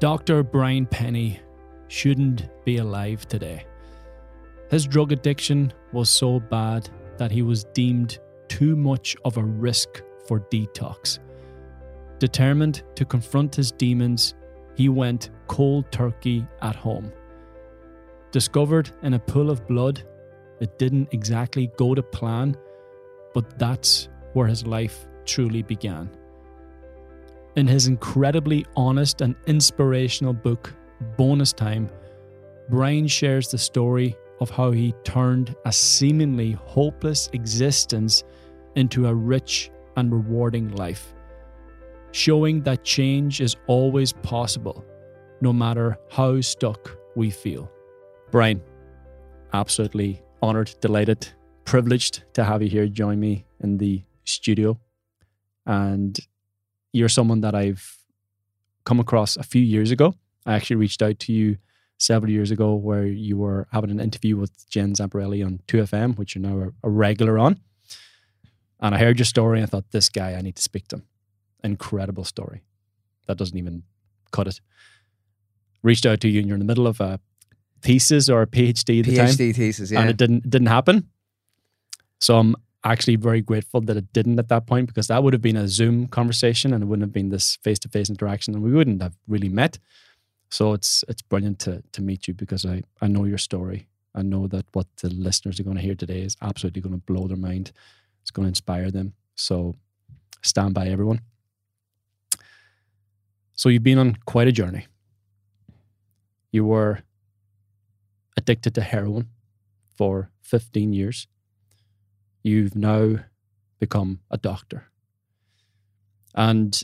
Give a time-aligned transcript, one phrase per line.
[0.00, 0.42] Dr.
[0.42, 1.40] Brian Pennie
[1.88, 3.66] shouldn't be alive today.
[4.70, 6.88] His drug addiction was so bad
[7.18, 8.18] that he was deemed
[8.48, 11.18] too much of a risk for detox.
[12.18, 14.32] Determined to confront his demons,
[14.74, 17.12] he went cold turkey at home.
[18.30, 20.02] Discovered in a pool of blood,
[20.60, 22.56] it didn't exactly go to plan,
[23.34, 26.08] but that's where his life truly began.
[27.56, 30.72] In his incredibly honest and inspirational book,
[31.16, 31.90] Bonus Time,
[32.68, 38.22] Brian shares the story of how he turned a seemingly hopeless existence
[38.76, 41.12] into a rich and rewarding life,
[42.12, 44.84] showing that change is always possible,
[45.40, 47.70] no matter how stuck we feel.
[48.30, 48.62] Brian,
[49.52, 51.26] absolutely honored, delighted,
[51.64, 54.78] privileged to have you here join me in the studio.
[55.66, 56.18] And
[56.92, 57.98] you're someone that I've
[58.84, 60.14] come across a few years ago.
[60.46, 61.58] I actually reached out to you
[61.98, 66.34] several years ago where you were having an interview with Jen Zamparelli on 2FM, which
[66.34, 67.60] you're now a, regular on.
[68.80, 70.96] And I heard your story and I thought, this guy, I need to speak to
[70.96, 71.06] him.
[71.62, 72.62] Incredible story.
[73.26, 73.82] That doesn't even
[74.32, 74.60] cut it.
[75.82, 77.20] Reached out to you and you're in the middle of a
[77.82, 79.52] thesis or a PhD at the PhD time.
[79.52, 80.00] thesis, yeah.
[80.00, 81.08] And it didn't didn't happen.
[82.18, 85.42] So I'm actually very grateful that it didn't at that point because that would have
[85.42, 88.62] been a Zoom conversation and it wouldn't have been this face to face interaction and
[88.62, 89.78] we wouldn't have really met.
[90.50, 93.86] So it's it's brilliant to to meet you because I I know your story.
[94.14, 97.12] I know that what the listeners are going to hear today is absolutely going to
[97.12, 97.72] blow their mind.
[98.22, 99.12] It's going to inspire them.
[99.36, 99.76] So
[100.42, 101.20] stand by everyone.
[103.54, 104.86] So you've been on quite a journey.
[106.50, 107.02] You were
[108.36, 109.28] addicted to heroin
[109.96, 111.26] for 15 years.
[112.42, 113.16] You've now
[113.78, 114.84] become a doctor.
[116.34, 116.82] And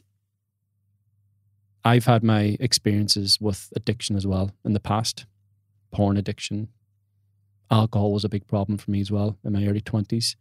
[1.85, 5.27] I've had my experiences with addiction as well in the past
[5.93, 6.69] porn addiction.
[7.71, 10.35] Alcohol was a big problem for me as well in my early 20s.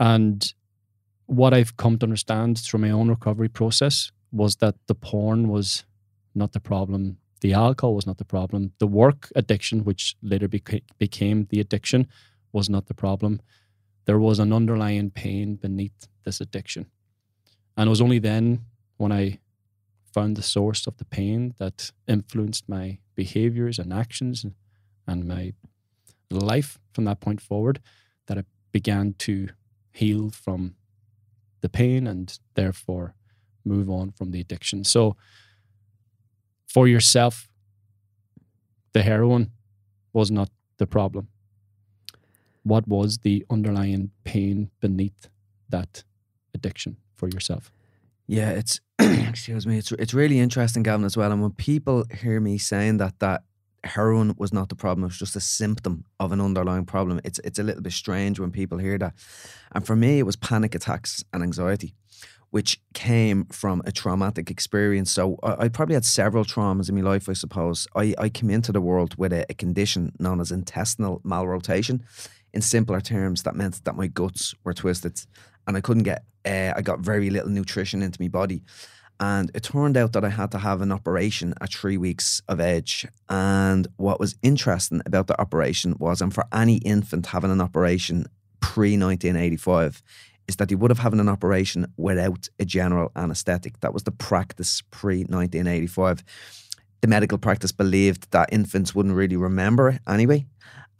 [0.00, 0.52] And
[1.26, 5.84] what I've come to understand through my own recovery process was that the porn was
[6.34, 7.18] not the problem.
[7.40, 8.72] The alcohol was not the problem.
[8.78, 12.08] The work addiction, which later beca- became the addiction,
[12.52, 13.40] was not the problem.
[14.06, 16.86] There was an underlying pain beneath this addiction.
[17.76, 18.66] And it was only then
[18.96, 19.38] when I
[20.12, 24.44] found the source of the pain that influenced my behaviors and actions
[25.06, 25.52] and my
[26.30, 27.80] life from that point forward
[28.26, 29.48] that I began to
[29.92, 30.74] heal from
[31.60, 33.14] the pain and therefore
[33.64, 34.84] move on from the addiction.
[34.84, 35.16] So
[36.66, 37.48] for yourself,
[38.92, 39.50] the heroin
[40.12, 41.28] was not the problem.
[42.70, 45.28] What was the underlying pain beneath
[45.70, 46.04] that
[46.54, 47.72] addiction for yourself?
[48.28, 49.76] Yeah, it's excuse me.
[49.78, 51.32] It's it's really interesting, Gavin, as well.
[51.32, 53.42] And when people hear me saying that that
[53.82, 57.20] heroin was not the problem, it was just a symptom of an underlying problem.
[57.24, 59.14] It's it's a little bit strange when people hear that.
[59.72, 61.96] And for me, it was panic attacks and anxiety,
[62.50, 65.10] which came from a traumatic experience.
[65.10, 67.28] So I, I probably had several traumas in my life.
[67.28, 71.20] I suppose I I came into the world with a, a condition known as intestinal
[71.24, 72.02] malrotation.
[72.52, 75.20] In simpler terms, that meant that my guts were twisted,
[75.66, 76.24] and I couldn't get.
[76.44, 78.62] Uh, I got very little nutrition into my body.
[79.20, 82.58] And it turned out that I had to have an operation at three weeks of
[82.58, 83.06] age.
[83.28, 88.26] And what was interesting about the operation was, and for any infant having an operation
[88.60, 90.02] pre 1985,
[90.48, 93.78] is that you would have had an operation without a general anaesthetic.
[93.80, 96.24] That was the practice pre 1985.
[97.02, 100.46] The medical practice believed that infants wouldn't really remember it anyway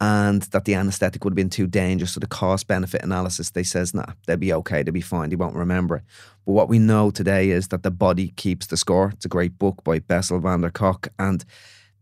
[0.01, 2.13] and that the anaesthetic would have been too dangerous.
[2.13, 5.35] So the cost benefit analysis, they says, nah, they'll be okay, they'll be fine, they
[5.35, 6.03] won't remember it.
[6.43, 9.11] But what we know today is that the body keeps the score.
[9.13, 11.09] It's a great book by Bessel van der Kolk.
[11.19, 11.45] And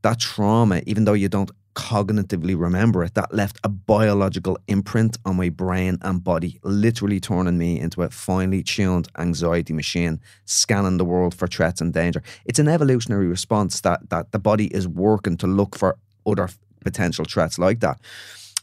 [0.02, 5.36] that trauma, even though you don't cognitively remember it, that left a biological imprint on
[5.36, 11.06] my brain and body, literally turning me into a finely tuned anxiety machine, scanning the
[11.06, 12.24] world for threats and danger.
[12.46, 16.50] It's an evolutionary response that that the body is working to look for other
[16.84, 18.00] potential threats like that.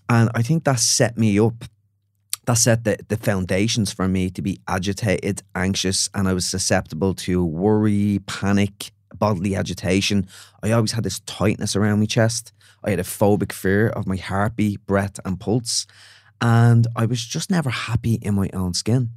[0.08, 1.64] And I think that set me up.
[2.46, 7.12] That set the, the foundations for me to be agitated, anxious, and I was susceptible
[7.14, 10.28] to worry, panic, bodily agitation.
[10.62, 12.52] I always had this tightness around my chest.
[12.84, 15.86] I had a phobic fear of my heartbeat, breath, and pulse.
[16.40, 19.10] And I was just never happy in my own skin.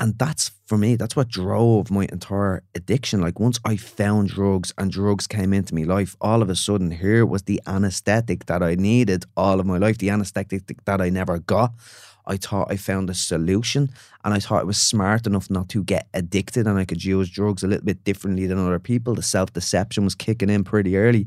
[0.00, 3.20] And that's for me, that's what drove my entire addiction.
[3.20, 6.90] Like once I found drugs and drugs came into my life, all of a sudden
[6.90, 11.10] here was the anesthetic that I needed all of my life, the anesthetic that I
[11.10, 11.74] never got.
[12.26, 13.90] I thought I found a solution
[14.24, 17.28] and I thought I was smart enough not to get addicted and I could use
[17.28, 19.14] drugs a little bit differently than other people.
[19.14, 21.26] The self deception was kicking in pretty early.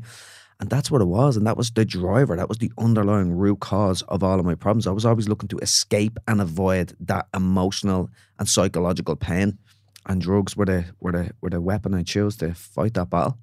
[0.64, 1.36] And that's what it was.
[1.36, 2.36] And that was the driver.
[2.36, 4.86] That was the underlying root cause of all of my problems.
[4.86, 8.08] I was always looking to escape and avoid that emotional
[8.38, 9.58] and psychological pain.
[10.06, 13.36] And drugs were the were the were the weapon I chose to fight that battle.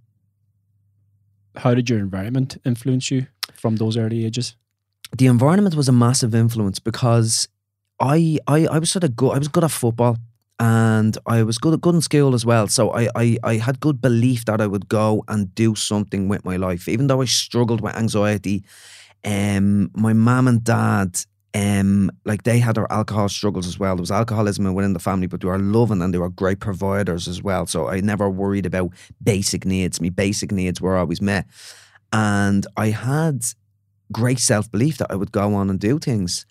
[1.57, 4.55] How did your environment influence you from those early ages?
[5.15, 7.47] The environment was a massive influence because
[7.99, 10.17] I I, I was sort of good I was good at football
[10.61, 12.67] and I was good good in school as well.
[12.67, 16.45] So I, I I had good belief that I would go and do something with
[16.45, 18.63] my life, even though I struggled with anxiety.
[19.25, 21.19] Um, my mum and dad,
[21.55, 23.95] um, like they had their alcohol struggles as well.
[23.95, 27.27] There was alcoholism within the family, but they were loving and they were great providers
[27.27, 27.65] as well.
[27.65, 28.91] So I never worried about
[29.23, 29.99] basic needs.
[29.99, 31.47] My basic needs were always met,
[32.13, 33.45] and I had
[34.11, 36.45] great self belief that I would go on and do things.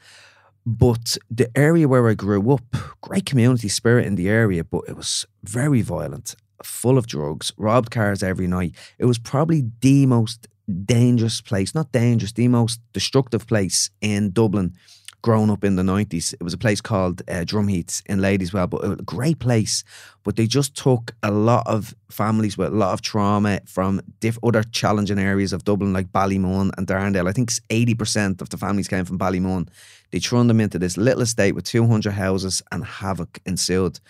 [0.66, 4.96] But the area where I grew up, great community spirit in the area, but it
[4.96, 8.74] was very violent, full of drugs, robbed cars every night.
[8.98, 10.48] It was probably the most
[10.84, 14.74] dangerous place, not dangerous, the most destructive place in Dublin
[15.22, 16.32] growing up in the 90s.
[16.34, 19.84] It was a place called uh, Drumheath in Ladyswell, but a great place.
[20.22, 24.38] But they just took a lot of families with a lot of trauma from diff-
[24.42, 27.28] other challenging areas of Dublin, like Ballymun and Darndale.
[27.28, 29.68] I think 80% of the families came from Ballymun.
[30.10, 34.00] They turned them into this little estate with 200 houses and havoc ensued.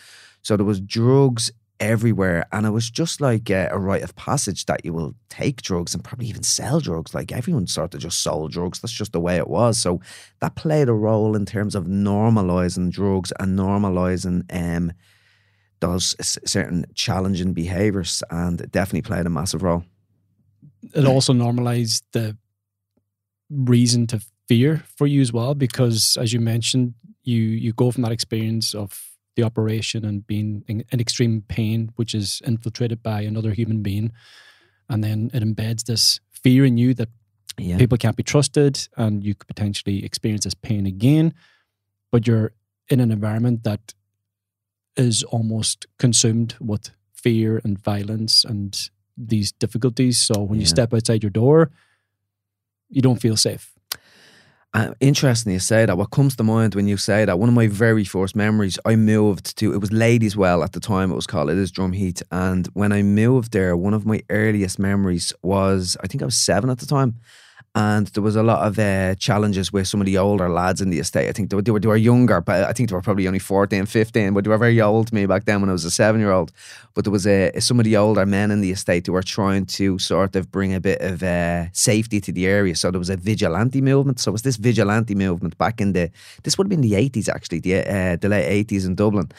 [0.42, 1.50] So there was drugs
[1.80, 2.46] everywhere.
[2.52, 5.94] And it was just like a, a, rite of passage that you will take drugs
[5.94, 7.14] and probably even sell drugs.
[7.14, 8.80] Like everyone sort of just sold drugs.
[8.80, 9.80] That's just the way it was.
[9.80, 10.00] So
[10.40, 14.92] that played a role in terms of normalizing drugs and normalizing um,
[15.80, 18.22] those certain challenging behaviors.
[18.30, 19.84] And it definitely played a massive role.
[20.94, 22.36] It also normalized the
[23.50, 24.20] reason to
[24.50, 28.74] fear for you as well, because as you mentioned, you you go from that experience
[28.74, 28.90] of
[29.36, 34.10] the operation and being in, in extreme pain, which is infiltrated by another human being.
[34.88, 37.08] And then it embeds this fear in you that
[37.58, 37.78] yeah.
[37.78, 41.32] people can't be trusted and you could potentially experience this pain again.
[42.10, 42.50] But you're
[42.88, 43.94] in an environment that
[44.96, 50.18] is almost consumed with fear and violence and these difficulties.
[50.18, 50.62] So when yeah.
[50.62, 51.70] you step outside your door,
[52.88, 53.79] you don't feel safe.
[54.72, 55.98] Uh, interesting you say that.
[55.98, 57.40] What comes to mind when you say that?
[57.40, 61.10] One of my very first memories, I moved to, it was Ladyswell at the time
[61.10, 62.22] it was called, it is Drumheath.
[62.30, 66.36] And when I moved there, one of my earliest memories was, I think I was
[66.36, 67.16] seven at the time
[67.76, 70.90] and there was a lot of uh, challenges with some of the older lads in
[70.90, 71.28] the estate.
[71.28, 73.28] I think they were, they were, they were younger, but I think they were probably
[73.28, 75.84] only 14, 15, but they were very old to me back then when I was
[75.84, 76.50] a seven year old.
[76.94, 79.66] But there was uh, some of the older men in the estate who were trying
[79.66, 82.74] to sort of bring a bit of uh, safety to the area.
[82.74, 84.18] So there was a vigilante movement.
[84.18, 86.10] So it was this vigilante movement back in the,
[86.42, 89.30] this would have been the 80s actually, the, uh, the late 80s in Dublin.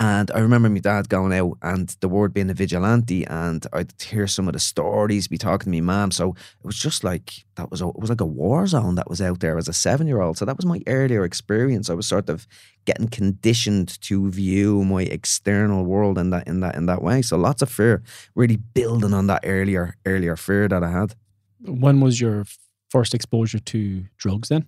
[0.00, 3.92] And I remember my dad going out and the word being a vigilante, and I'd
[4.00, 6.12] hear some of the stories, be talking to me mom.
[6.12, 9.10] So it was just like that was a, it was like a war zone that
[9.10, 10.38] was out there as a seven year old.
[10.38, 11.90] So that was my earlier experience.
[11.90, 12.46] I was sort of
[12.84, 17.20] getting conditioned to view my external world in that in that in that way.
[17.20, 18.04] So lots of fear,
[18.36, 21.16] really building on that earlier earlier fear that I had.
[21.60, 22.44] When was your
[22.88, 24.64] first exposure to drugs then?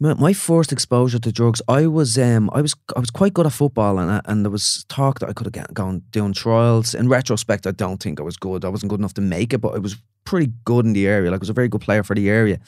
[0.00, 3.52] My first exposure to drugs, I was um, I was I was quite good at
[3.52, 6.94] football, and and there was talk that I could have gone doing trials.
[6.94, 8.64] In retrospect, I don't think I was good.
[8.64, 11.30] I wasn't good enough to make it, but I was pretty good in the area.
[11.30, 12.58] Like I was a very good player for the area.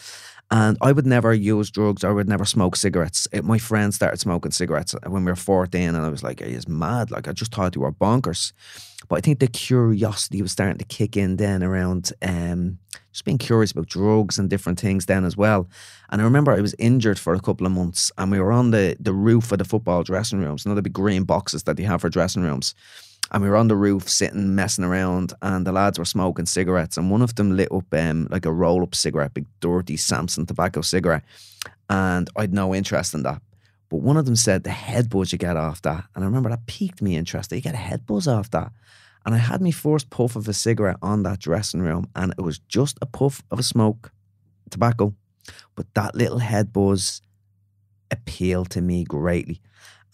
[0.52, 2.04] And I would never use drugs.
[2.04, 3.26] I would never smoke cigarettes.
[3.32, 6.68] It, my friends started smoking cigarettes when we were 14, and I was like, he's
[6.68, 7.10] mad.
[7.10, 8.52] Like, I just thought you were bonkers.
[9.08, 12.78] But I think the curiosity was starting to kick in then around um,
[13.12, 15.70] just being curious about drugs and different things then as well.
[16.10, 18.72] And I remember I was injured for a couple of months, and we were on
[18.72, 22.02] the, the roof of the football dressing rooms, the big green boxes that they have
[22.02, 22.74] for dressing rooms
[23.32, 26.96] and we were on the roof sitting messing around and the lads were smoking cigarettes
[26.96, 30.46] and one of them lit up um, like a roll up cigarette big dirty Samson
[30.46, 31.24] tobacco cigarette
[31.88, 33.42] and I'd no interest in that.
[33.88, 36.50] But one of them said the head buzz you get off that and I remember
[36.50, 38.70] that piqued me interest you get a head buzz off that.
[39.24, 42.42] And I had my first puff of a cigarette on that dressing room and it
[42.42, 44.12] was just a puff of a smoke
[44.70, 45.14] tobacco.
[45.74, 47.22] But that little head buzz
[48.10, 49.62] appealed to me greatly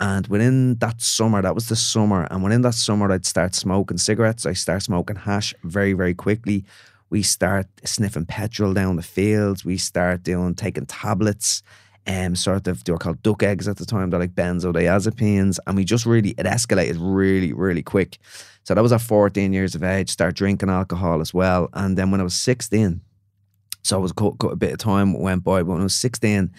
[0.00, 3.98] and within that summer, that was the summer, and within that summer, I'd start smoking
[3.98, 4.46] cigarettes.
[4.46, 6.64] I start smoking hash very, very quickly.
[7.10, 9.64] We start sniffing petrol down the fields.
[9.64, 11.62] We start doing taking tablets,
[12.08, 14.10] um, sort of they were called duck eggs at the time.
[14.10, 18.18] They're like benzodiazepines, and we just really it escalated really, really quick.
[18.64, 20.10] So that was at 14 years of age.
[20.10, 23.00] Start drinking alcohol as well, and then when I was 16,
[23.82, 25.62] so I was got a bit of time went by.
[25.62, 26.50] But when I was 16,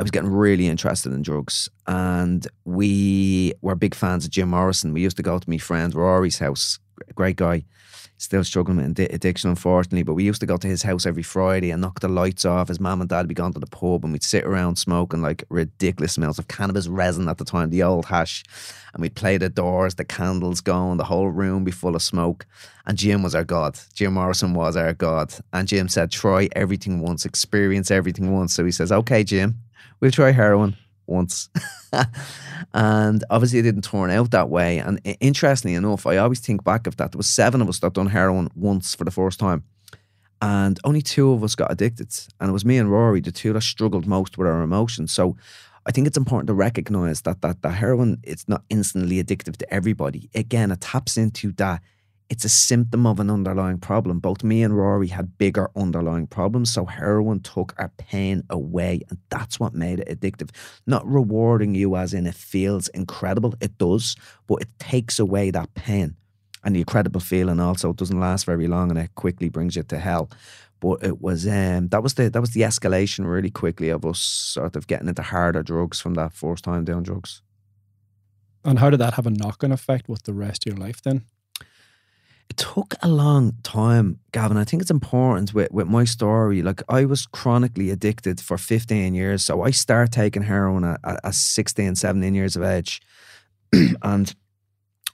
[0.00, 1.68] I was getting really interested in drugs.
[1.86, 4.94] And we were big fans of Jim Morrison.
[4.94, 6.78] We used to go to my friend Rory's house,
[7.14, 7.64] great guy
[8.16, 10.02] still struggling with addiction, unfortunately.
[10.02, 12.68] But we used to go to his house every Friday and knock the lights off.
[12.68, 15.22] His mum and dad would be gone to the pub and we'd sit around smoking
[15.22, 18.44] like ridiculous smells of cannabis resin at the time, the old hash.
[18.92, 22.46] And we'd play the doors, the candles going, the whole room be full of smoke.
[22.86, 23.78] And Jim was our God.
[23.94, 25.32] Jim Morrison was our God.
[25.52, 28.54] And Jim said, try everything once, experience everything once.
[28.54, 29.56] So he says, okay, Jim,
[30.00, 31.48] we'll try heroin once.
[32.74, 34.78] and obviously it didn't turn out that way.
[34.78, 37.12] And interestingly enough, I always think back of that.
[37.12, 39.64] There was seven of us that done heroin once for the first time.
[40.42, 42.12] And only two of us got addicted.
[42.40, 45.12] And it was me and Rory, the two that struggled most with our emotions.
[45.12, 45.36] So
[45.86, 49.74] I think it's important to recognize that that the heroin it's not instantly addictive to
[49.74, 50.30] everybody.
[50.34, 51.82] Again, it taps into that
[52.30, 54.20] it's a symptom of an underlying problem.
[54.20, 56.72] Both me and Rory had bigger underlying problems.
[56.72, 59.02] So heroin took our pain away.
[59.10, 60.50] And that's what made it addictive.
[60.86, 63.54] Not rewarding you as in it feels incredible.
[63.60, 64.14] It does,
[64.46, 66.14] but it takes away that pain.
[66.62, 69.98] And the incredible feeling also doesn't last very long and it quickly brings you to
[69.98, 70.30] hell.
[70.78, 74.20] But it was um that was the that was the escalation really quickly of us
[74.20, 77.42] sort of getting into harder drugs from that first time down drugs.
[78.64, 81.02] And how did that have a knock on effect with the rest of your life
[81.02, 81.24] then?
[82.50, 84.56] It took a long time, Gavin.
[84.56, 86.62] I think it's important with, with my story.
[86.62, 89.44] Like I was chronically addicted for 15 years.
[89.44, 93.00] So I started taking heroin at, at 16, 17 years of age.
[94.02, 94.34] and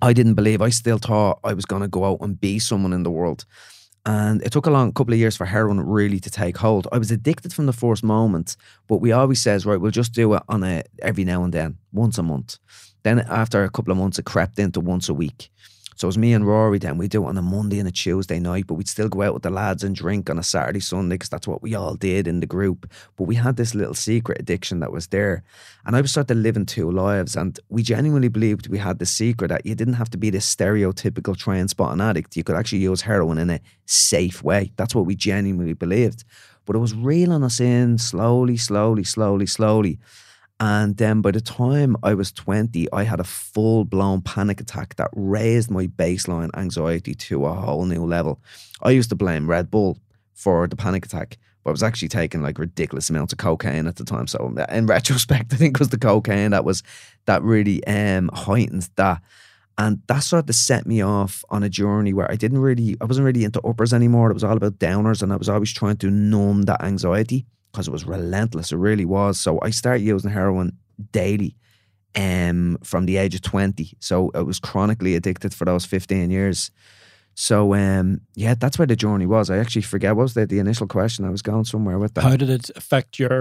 [0.00, 2.94] I didn't believe, I still thought I was going to go out and be someone
[2.94, 3.44] in the world.
[4.06, 6.88] And it took a long couple of years for heroin really to take hold.
[6.90, 10.32] I was addicted from the first moment, but we always says, right, we'll just do
[10.34, 12.56] it on a every now and then, once a month.
[13.02, 15.50] Then after a couple of months, it crept into once a week.
[15.96, 16.98] So it was me and Rory then.
[16.98, 19.32] We'd do it on a Monday and a Tuesday night, but we'd still go out
[19.32, 22.28] with the lads and drink on a Saturday, Sunday, because that's what we all did
[22.28, 22.90] in the group.
[23.16, 25.42] But we had this little secret addiction that was there.
[25.86, 27.34] And I was sort of living two lives.
[27.34, 30.54] And we genuinely believed we had the secret that you didn't have to be this
[30.54, 32.36] stereotypical train spotting addict.
[32.36, 34.72] You could actually use heroin in a safe way.
[34.76, 36.24] That's what we genuinely believed.
[36.66, 39.98] But it was reeling us in slowly, slowly, slowly, slowly.
[40.58, 44.96] And then by the time I was 20, I had a full blown panic attack
[44.96, 48.40] that raised my baseline anxiety to a whole new level.
[48.82, 49.98] I used to blame Red Bull
[50.32, 53.96] for the panic attack, but I was actually taking like ridiculous amounts of cocaine at
[53.96, 54.26] the time.
[54.26, 56.82] So in retrospect, I think it was the cocaine that was
[57.26, 59.20] that really um, heightened that.
[59.78, 63.04] And that sort of set me off on a journey where I didn't really, I
[63.04, 64.30] wasn't really into uppers anymore.
[64.30, 67.44] It was all about downers, and I was always trying to numb that anxiety
[67.76, 68.72] because it was relentless.
[68.72, 69.38] It really was.
[69.38, 70.78] So I started using heroin
[71.12, 71.54] daily
[72.14, 73.98] um, from the age of 20.
[74.00, 76.70] So I was chronically addicted for those 15 years.
[77.34, 79.50] So um, yeah, that's where the journey was.
[79.50, 81.26] I actually forget what was the, the initial question.
[81.26, 82.22] I was going somewhere with that.
[82.22, 83.38] How did it affect your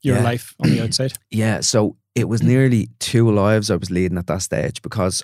[0.00, 0.22] your yeah.
[0.22, 1.12] life on the outside?
[1.30, 5.22] yeah, so it was nearly two lives I was leading at that stage because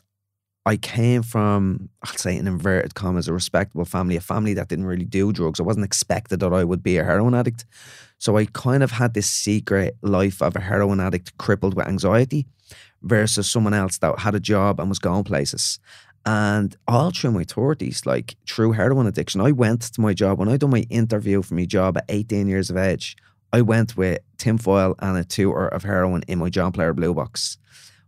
[0.67, 4.85] I came from, I'll say in inverted commas, a respectable family, a family that didn't
[4.85, 5.61] really do drugs.
[5.61, 7.65] I wasn't expected that I would be a heroin addict.
[8.19, 12.47] So I kind of had this secret life of a heroin addict crippled with anxiety
[13.03, 15.79] versus someone else that had a job and was going places.
[16.25, 20.39] And all through my 30s, like through heroin addiction, I went to my job.
[20.39, 23.17] When I done my interview for my job at 18 years of age,
[23.53, 27.59] I went with tinfoil and a tour of heroin in my John Player Blue Box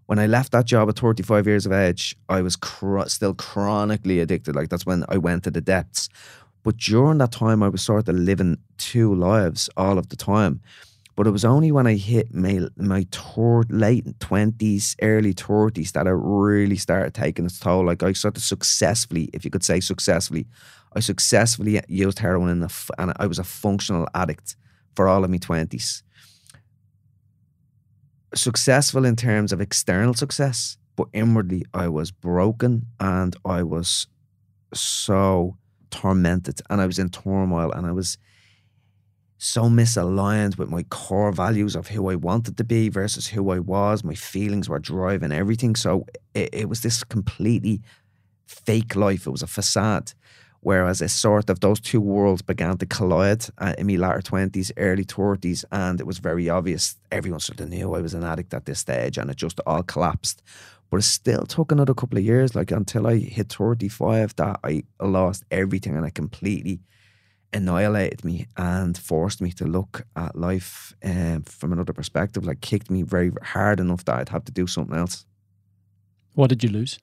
[0.08, 2.56] when I left that job at 35 years of age, I was
[3.08, 4.56] still chronically addicted.
[4.56, 6.08] Like that's when I went to the depths.
[6.68, 10.60] But during that time, I was sort of living two lives all of the time.
[11.16, 16.06] But it was only when I hit my my tor- late twenties, early thirties that
[16.06, 17.86] I really started taking its toll.
[17.86, 20.46] Like I sort of successfully, if you could say successfully,
[20.92, 24.54] I successfully used heroin, and I was a functional addict
[24.94, 26.02] for all of my twenties
[28.34, 34.06] successful in terms of external success, but inwardly I was broken and I was
[34.74, 35.56] so
[35.90, 38.18] tormented and I was in turmoil and I was
[39.38, 43.60] so misaligned with my core values of who I wanted to be versus who I
[43.60, 44.02] was.
[44.02, 45.76] My feelings were driving everything.
[45.76, 47.80] So it, it was this completely
[48.46, 49.26] fake life.
[49.26, 50.12] It was a facade.
[50.60, 54.72] Whereas a sort of those two worlds began to collide uh, in my latter 20s,
[54.76, 56.96] early 30s, and it was very obvious.
[57.12, 59.84] Everyone sort of knew I was an addict at this stage, and it just all
[59.84, 60.42] collapsed.
[60.90, 64.84] But it still took another couple of years, like until I hit 35, that I
[65.00, 66.80] lost everything and it completely
[67.52, 72.90] annihilated me and forced me to look at life um, from another perspective, like kicked
[72.90, 75.26] me very hard enough that I'd have to do something else.
[76.34, 76.98] What did you lose?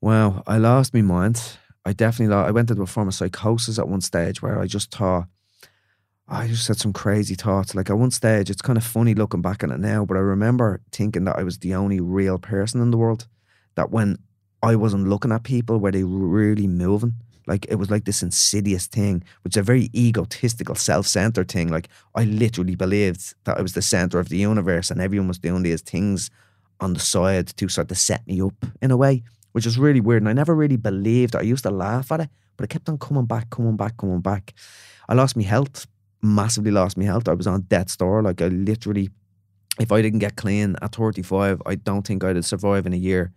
[0.00, 1.58] Well, I lost my mind.
[1.84, 4.66] I definitely lost, I went into a form of psychosis at one stage where I
[4.66, 5.26] just thought
[6.30, 7.74] I just had some crazy thoughts.
[7.74, 10.20] Like at one stage, it's kind of funny looking back on it now, but I
[10.20, 13.26] remember thinking that I was the only real person in the world.
[13.76, 14.18] That when
[14.62, 17.14] I wasn't looking at people, were they really moving?
[17.46, 21.68] Like it was like this insidious thing, which is a very egotistical, self-centered thing.
[21.68, 25.38] Like I literally believed that I was the center of the universe, and everyone was
[25.38, 26.30] doing these things
[26.80, 30.00] on the side to sort of set me up in a way, which is really
[30.00, 30.20] weird.
[30.20, 31.38] And I never really believed it.
[31.38, 34.20] I used to laugh at it, but it kept on coming back, coming back, coming
[34.20, 34.52] back.
[35.08, 35.86] I lost my health
[36.22, 37.28] massively lost my health.
[37.28, 38.22] I was on death's door.
[38.22, 39.10] Like I literally,
[39.78, 43.32] if I didn't get clean at 35, I don't think I'd survive in a year.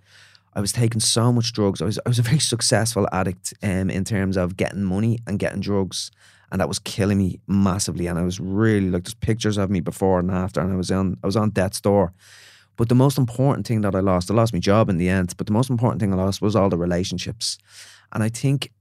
[0.54, 1.82] I was taking so much drugs.
[1.82, 5.40] I was I was a very successful addict um, in terms of getting money and
[5.40, 6.12] getting drugs,
[6.52, 8.08] and that was killing me massively.
[8.08, 10.92] And I was really like there's pictures of me before and after, and I was
[10.92, 12.14] on I was on death's door.
[12.78, 15.36] But the most important thing that I lost, I lost my job in the end.
[15.38, 17.58] But the most important thing I lost was all the relationships,
[18.12, 18.72] and I think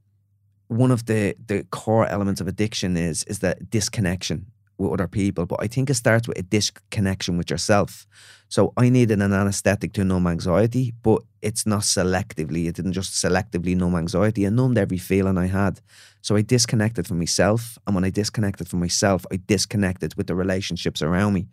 [0.71, 4.47] one of the the core elements of addiction is is that disconnection
[4.79, 5.45] with other people.
[5.45, 8.07] But I think it starts with a disconnection with yourself.
[8.49, 12.67] So I needed an anesthetic to numb anxiety, but it's not selectively.
[12.67, 14.45] It didn't just selectively numb anxiety.
[14.45, 15.81] It numbed every feeling I had.
[16.23, 17.79] So I disconnected from myself.
[17.87, 21.49] And when I disconnected from myself, I disconnected with the relationships around me.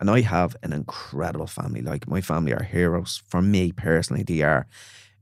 [0.00, 1.82] And I have an incredible family.
[1.82, 3.22] Like my family are heroes.
[3.28, 4.66] For me personally, they are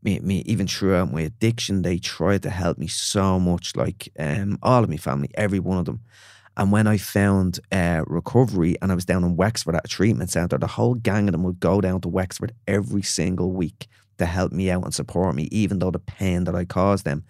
[0.02, 3.76] me, me even throughout my addiction, they tried to help me so much.
[3.76, 6.00] Like um, all of my family, every one of them.
[6.56, 10.30] And when I found uh, recovery and I was down in Wexford at a treatment
[10.30, 13.88] centre, the whole gang of them would go down to Wexford every single week
[14.18, 17.24] to help me out and support me, even though the pain that I caused them.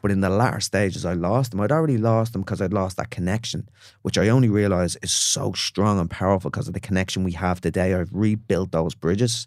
[0.00, 1.60] But in the latter stages, I lost them.
[1.60, 3.68] I'd already lost them because I'd lost that connection,
[4.00, 7.60] which I only realised is so strong and powerful because of the connection we have
[7.60, 7.92] today.
[7.92, 9.46] I've rebuilt those bridges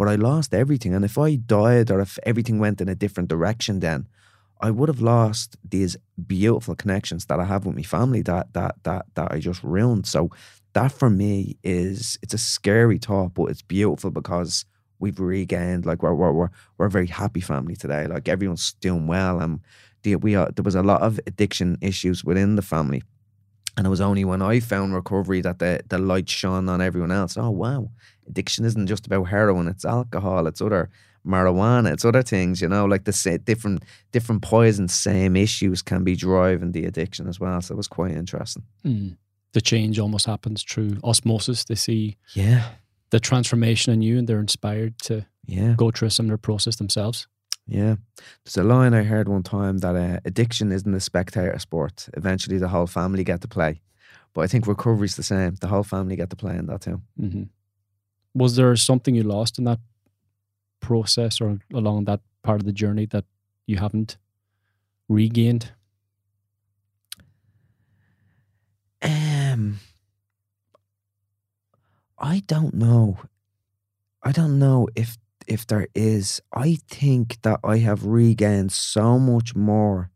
[0.00, 0.94] but I lost everything.
[0.94, 4.08] And if I died or if everything went in a different direction, then
[4.62, 5.94] I would have lost these
[6.26, 10.06] beautiful connections that I have with my family that that that that I just ruined.
[10.06, 10.30] So
[10.72, 14.64] that for me is it's a scary thought, but it's beautiful because
[15.00, 18.06] we've regained like we're we're we're, we're a very happy family today.
[18.06, 19.60] Like everyone's doing well, and
[20.02, 23.02] the, we are, there was a lot of addiction issues within the family.
[23.76, 27.12] And it was only when I found recovery that the, the light shone on everyone
[27.12, 27.36] else.
[27.36, 27.90] Oh, wow.
[28.28, 30.90] Addiction isn't just about heroin, it's alcohol, it's other
[31.26, 36.16] marijuana, it's other things, you know, like the different different poisons, same issues can be
[36.16, 37.60] driving the addiction as well.
[37.60, 38.64] So it was quite interesting.
[38.84, 39.16] Mm.
[39.52, 41.64] The change almost happens through osmosis.
[41.64, 42.70] They see yeah
[43.10, 45.74] the transformation in you and they're inspired to yeah.
[45.76, 47.26] go through a similar process themselves.
[47.70, 47.94] Yeah.
[48.44, 52.08] There's a line I heard one time that uh, addiction isn't a spectator sport.
[52.14, 53.80] Eventually, the whole family get to play.
[54.34, 55.54] But I think recovery's the same.
[55.54, 57.00] The whole family get to play in that too.
[57.18, 57.44] Mm-hmm.
[58.34, 59.78] Was there something you lost in that
[60.80, 63.24] process or along that part of the journey that
[63.66, 64.18] you haven't
[65.08, 65.72] regained?
[69.02, 69.78] Um,
[72.18, 73.18] I don't know.
[74.22, 79.54] I don't know if if there is, I think that I have regained so much
[79.54, 80.10] more.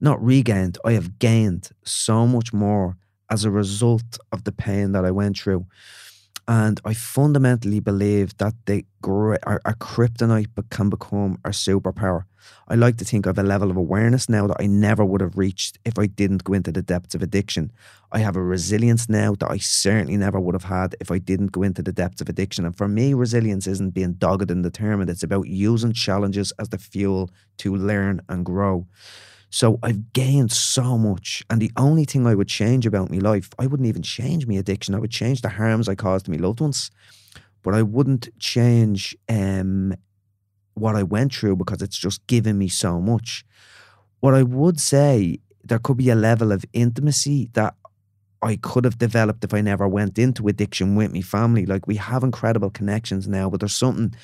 [0.00, 2.96] Not regained, I have gained so much more
[3.30, 5.66] as a result of the pain that I went through.
[6.46, 12.24] And I fundamentally believe that the our, our kryptonite can become our superpower.
[12.68, 15.36] I like to think have a level of awareness now that I never would have
[15.36, 17.72] reached if I didn't go into the depths of addiction.
[18.12, 21.52] I have a resilience now that I certainly never would have had if I didn't
[21.52, 22.64] go into the depths of addiction.
[22.64, 26.78] And for me, resilience isn't being dogged and determined, it's about using challenges as the
[26.78, 28.86] fuel to learn and grow.
[29.54, 31.44] So I've gained so much.
[31.48, 34.56] And the only thing I would change about my life, I wouldn't even change my
[34.56, 34.96] addiction.
[34.96, 36.90] I would change the harms I caused to my loved ones.
[37.62, 39.94] But I wouldn't change um,
[40.74, 43.44] what I went through because it's just given me so much.
[44.18, 47.76] What I would say, there could be a level of intimacy that
[48.42, 51.64] I could have developed if I never went into addiction with my family.
[51.64, 54.16] Like we have incredible connections now, but there's something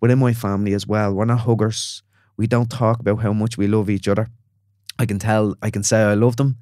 [0.00, 1.14] within my family as well.
[1.14, 2.04] We're not huggers.
[2.36, 4.28] We don't talk about how much we love each other.
[4.98, 6.56] I can tell, I can say I love them,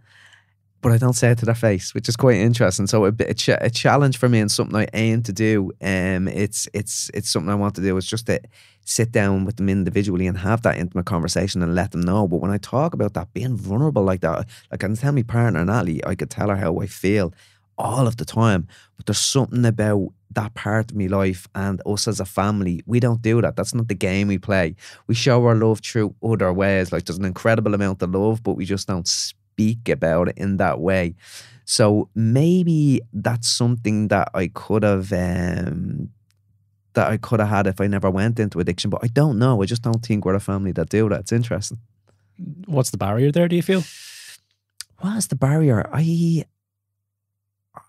[0.83, 2.87] but I don't say it to their face, which is quite interesting.
[2.87, 5.73] So a, a, ch- a challenge for me and something I aim to do.
[5.83, 7.97] Um, it's it's it's something I want to do.
[7.97, 8.41] It's just to
[8.85, 12.29] sit down with them individually and have that intimate conversation and let them know.
[12.29, 15.23] But when I talk about that, being vulnerable like that, like I can tell my
[15.23, 17.35] partner Natalie, I could tell her how I feel
[17.79, 18.67] all of the time.
[18.97, 22.83] But there's something about that part of my life and us as a family.
[22.87, 23.57] We don't do that.
[23.57, 24.77] That's not the game we play.
[25.07, 26.93] We show our love through other ways.
[26.93, 30.59] Like there's an incredible amount of love, but we just don't speak about it in
[30.59, 31.15] that way.
[31.65, 36.11] So maybe that's something that I could have um,
[36.95, 38.91] that I could have had if I never went into addiction.
[38.91, 39.63] But I don't know.
[39.63, 41.21] I just don't think we're a family that do that.
[41.21, 41.79] It's interesting.
[42.67, 43.49] What's the barrier there?
[43.49, 43.83] Do you feel?
[45.01, 45.89] What's the barrier?
[45.93, 46.45] I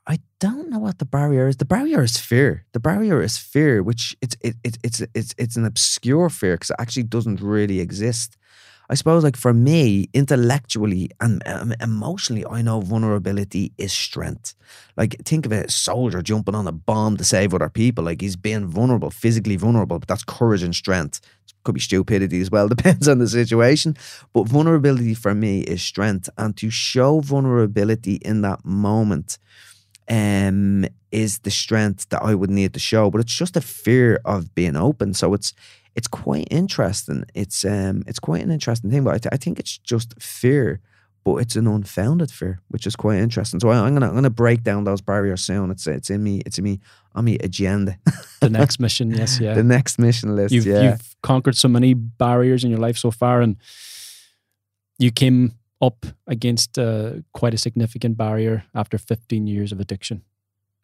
[0.06, 1.58] I don't know what the barrier is.
[1.58, 2.66] The barrier is fear.
[2.74, 6.70] The barrier is fear, which it's it, it it's it's it's an obscure fear because
[6.70, 8.38] it actually doesn't really exist.
[8.90, 14.56] I suppose, like for me, intellectually and um, emotionally, I know vulnerability is strength.
[14.96, 18.06] Like, think of a soldier jumping on a bomb to save other people.
[18.06, 21.20] Like, he's being vulnerable, physically vulnerable, but that's courage and strength.
[21.48, 23.98] It could be stupidity as well, depends on the situation.
[24.32, 26.30] But vulnerability for me is strength.
[26.38, 29.38] And to show vulnerability in that moment,
[30.10, 33.10] um, is the strength that I would need to show.
[33.10, 35.14] But it's just a fear of being open.
[35.14, 35.54] So it's
[35.96, 37.26] it's quite interesting.
[37.34, 39.04] It's um it's quite an interesting thing.
[39.04, 40.80] But I, th- I think it's just fear,
[41.24, 43.60] but it's an unfounded fear, which is quite interesting.
[43.60, 45.72] So I, am gonna I'm gonna break down those barriers soon.
[45.72, 46.42] It's it's in me.
[46.46, 46.80] It's in me
[47.16, 47.98] on me agenda.
[48.42, 49.56] the next mission, yes, yeah.
[49.56, 50.54] The next mission list.
[50.54, 50.84] You've, yeah.
[50.84, 53.58] you've conquered so many barriers in your life so far, and
[55.00, 60.24] you came up against uh, quite a significant barrier after 15 years of addiction,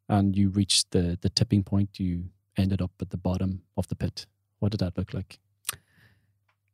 [0.08, 2.00] and you reached the the tipping point.
[2.00, 2.26] You
[2.58, 4.28] ended up at the bottom of the pit.
[4.60, 5.40] What did that look like?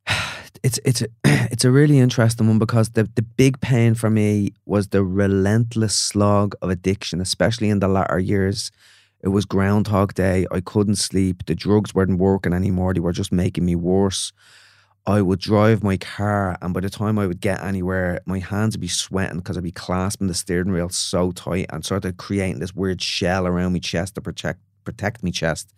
[0.64, 1.08] It's it's a,
[1.52, 5.96] it's a really interesting one because the the big pain for me was the relentless
[5.96, 8.72] slog of addiction, especially in the latter years.
[9.22, 10.46] It was Groundhog Day.
[10.50, 11.46] I couldn't sleep.
[11.46, 12.94] The drugs weren't working anymore.
[12.94, 14.32] They were just making me worse.
[15.10, 18.76] I would drive my car, and by the time I would get anywhere, my hands
[18.76, 22.17] would be sweating because I'd be clasping the steering wheel so tight and sort of
[22.17, 25.74] creating this weird shell around my chest to protect protect my chest.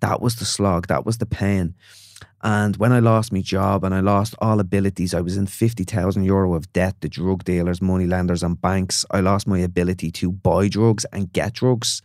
[0.00, 0.86] That was the slog.
[0.86, 1.74] That was the pain.
[2.42, 6.24] And when I lost my job and I lost all abilities, I was in 50,000
[6.24, 9.04] euro of debt to drug dealers, money lenders, and banks.
[9.10, 12.00] I lost my ability to buy drugs and get drugs.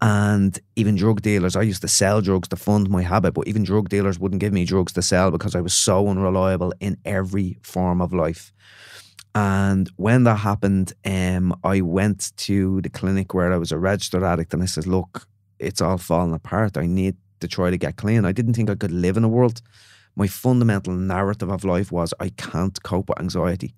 [0.00, 3.64] And even drug dealers, I used to sell drugs to fund my habit, but even
[3.64, 7.58] drug dealers wouldn't give me drugs to sell because I was so unreliable in every
[7.62, 8.52] form of life.
[9.34, 14.22] And when that happened, um, I went to the clinic where I was a registered
[14.22, 15.26] addict and I said, Look,
[15.58, 16.76] it's all falling apart.
[16.76, 18.24] I need to try to get clean.
[18.24, 19.60] I didn't think I could live in a world.
[20.14, 23.74] My fundamental narrative of life was I can't cope with anxiety.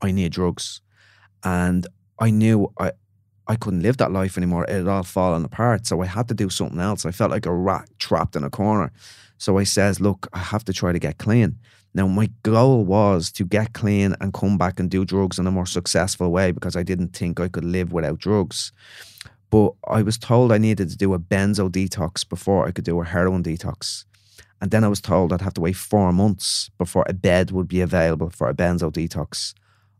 [0.00, 0.80] I need drugs.
[1.42, 1.86] And
[2.20, 2.92] I knew I
[3.48, 4.64] I couldn't live that life anymore.
[4.64, 5.86] It had all fallen apart.
[5.86, 7.04] So I had to do something else.
[7.04, 8.92] I felt like a rat trapped in a corner.
[9.38, 11.58] So I says, look, I have to try to get clean.
[11.94, 15.50] Now my goal was to get clean and come back and do drugs in a
[15.50, 18.72] more successful way because I didn't think I could live without drugs.
[19.50, 23.00] But I was told I needed to do a benzo detox before I could do
[23.00, 24.04] a heroin detox.
[24.62, 27.68] And then I was told I'd have to wait four months before a bed would
[27.68, 29.52] be available for a benzo detox.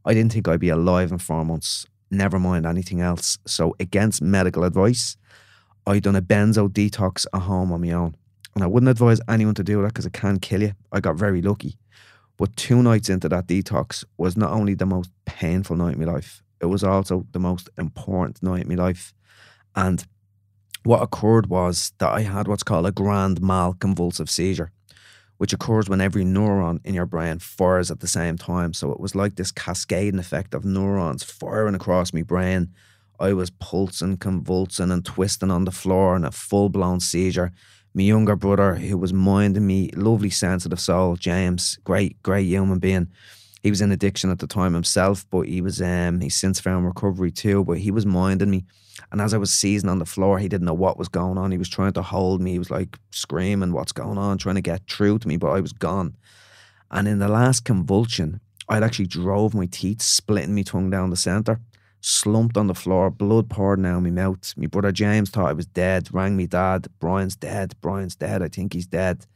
[0.05, 3.39] I didn't think I'd be alive in four months, never mind anything else.
[3.47, 5.17] So, against medical advice,
[5.87, 8.15] I done a benzo detox at home on my own.
[8.55, 10.73] And I wouldn't advise anyone to do that because it can kill you.
[10.93, 11.79] I got very lucky.
[12.37, 16.13] But two nights into that detox was not only the most painful night in my
[16.13, 19.13] life, it was also the most important night in my life.
[19.75, 20.05] And
[20.85, 24.73] what occurred was that I had what's called a grand mal convulsive seizure,
[25.43, 28.73] which occurs when every neuron in your brain fires at the same time.
[28.73, 32.69] So it was like this cascading effect of neurons firing across my brain.
[33.19, 37.51] I was pulsing, convulsing, and twisting on the floor in a full blown seizure.
[37.93, 43.09] My younger brother, who was minding me, lovely, sensitive soul, James, great, great human being.
[43.63, 46.87] He was in addiction at the time himself, but he was um he's since found
[46.87, 47.65] recovery too.
[47.65, 48.65] But he was minding me
[49.11, 51.51] and as I was seizing on the floor, he didn't know what was going on.
[51.51, 52.53] He was trying to hold me.
[52.53, 54.39] He was like screaming, What's going on?
[54.39, 56.17] trying to get through to me, but I was gone.
[56.91, 61.17] And in the last convulsion, I'd actually drove my teeth, splitting my tongue down the
[61.17, 61.61] centre,
[62.01, 64.53] slumped on the floor, blood pouring out my mouth.
[64.57, 68.49] My brother James thought I was dead, rang me dad, Brian's dead, Brian's dead, I
[68.49, 69.27] think he's dead.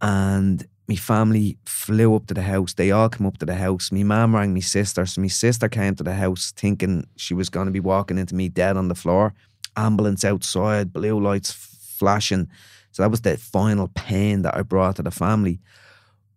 [0.00, 2.74] And my family flew up to the house.
[2.74, 3.90] They all came up to the house.
[3.90, 5.04] My mum rang my sister.
[5.06, 8.34] So my sister came to the house thinking she was going to be walking into
[8.34, 9.34] me dead on the floor.
[9.76, 12.48] Ambulance outside, blue lights flashing.
[12.92, 15.60] So that was the final pain that I brought to the family.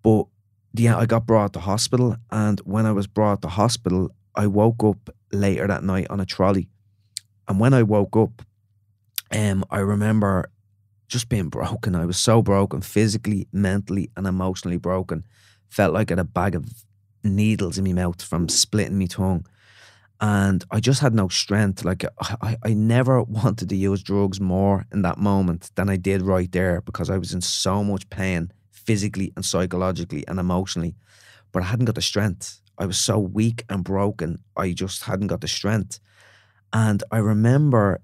[0.01, 0.25] But
[0.73, 2.15] yeah, I got brought to hospital.
[2.31, 6.25] And when I was brought to hospital, I woke up later that night on a
[6.25, 6.69] trolley.
[7.47, 8.41] And when I woke up,
[9.31, 10.49] um, I remember
[11.09, 11.95] just being broken.
[11.95, 15.25] I was so broken, physically, mentally, and emotionally broken.
[15.67, 16.65] Felt like I had a bag of
[17.23, 19.45] needles in my mouth from splitting my tongue.
[20.21, 21.83] And I just had no strength.
[21.83, 26.21] Like I, I never wanted to use drugs more in that moment than I did
[26.21, 30.95] right there because I was in so much pain physically and psychologically and emotionally.
[31.51, 32.61] But I hadn't got the strength.
[32.77, 34.39] I was so weak and broken.
[34.55, 35.99] I just hadn't got the strength.
[36.71, 38.01] And I remember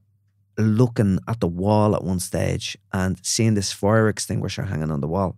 [0.58, 5.08] looking at the wall at one stage and seeing this fire extinguisher hanging on the
[5.08, 5.38] wall,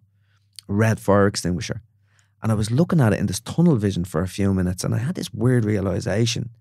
[0.67, 1.81] red fire extinguisher.
[2.43, 4.93] And I was looking at it in this tunnel vision for a few minutes and
[4.93, 6.51] I had this weird realization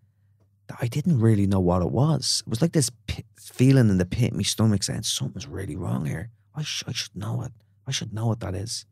[0.69, 2.43] that I didn't really know what it was.
[2.47, 2.91] It was like this
[3.39, 6.31] feeling in the pit of my stomach saying, something's really wrong here.
[6.55, 7.53] I, sh- I should know it.
[7.87, 8.87] I should know what that is.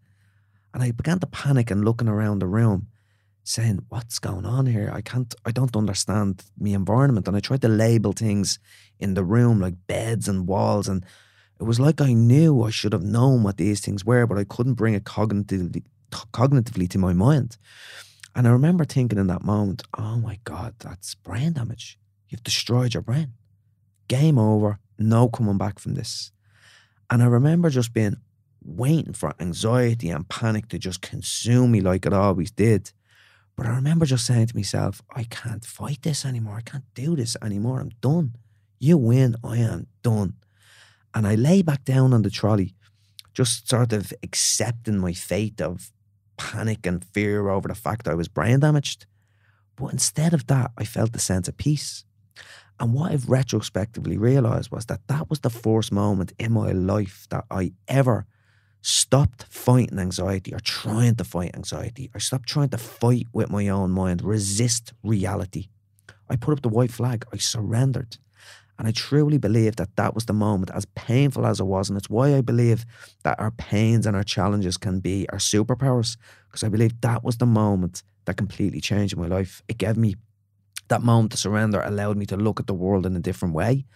[0.72, 2.88] And I began to panic and looking around the room,
[3.44, 4.90] saying, What's going on here?
[4.92, 7.28] I can't, I don't understand my environment.
[7.28, 8.58] And I tried to label things
[8.98, 10.88] in the room like beds and walls.
[10.88, 11.04] And
[11.60, 14.44] it was like I knew I should have known what these things were, but I
[14.44, 17.58] couldn't bring it cognitively, cognitively to my mind.
[18.34, 21.98] And I remember thinking in that moment, oh my God, that's brain damage.
[22.28, 23.34] You've destroyed your brain.
[24.08, 26.32] Game over, no coming back from this.
[27.10, 28.16] And I remember just being
[28.64, 32.90] waiting for anxiety and panic to just consume me like it always did.
[33.56, 36.56] But I remember just saying to myself, I can't fight this anymore.
[36.56, 37.80] I can't do this anymore.
[37.80, 38.34] I'm done.
[38.80, 39.36] You win.
[39.44, 40.34] I am done.
[41.14, 42.74] And I lay back down on the trolley,
[43.32, 45.92] just sort of accepting my fate of
[46.36, 49.06] panic and fear over the fact I was brain damaged.
[49.76, 52.04] But instead of that, I felt a sense of peace.
[52.80, 57.26] And what I've retrospectively realized was that that was the first moment in my life
[57.30, 58.26] that I ever
[58.86, 62.10] stopped fighting anxiety or trying to fight anxiety.
[62.14, 65.68] I stopped trying to fight with my own mind, resist reality.
[66.28, 67.24] I put up the white flag.
[67.32, 68.18] I surrendered.
[68.78, 71.88] And I truly believe that that was the moment, as painful as it was.
[71.88, 72.84] And it's why I believe
[73.22, 76.18] that our pains and our challenges can be our superpowers,
[76.48, 79.62] because I believe that was the moment that completely changed my life.
[79.66, 80.16] It gave me
[80.88, 83.86] that moment to surrender, allowed me to look at the world in a different way.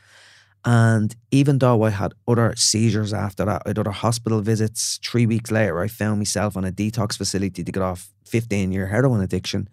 [0.64, 5.24] And even though I had other seizures after that, I had other hospital visits, three
[5.24, 9.22] weeks later, I found myself on a detox facility to get off 15 year heroin
[9.22, 9.68] addiction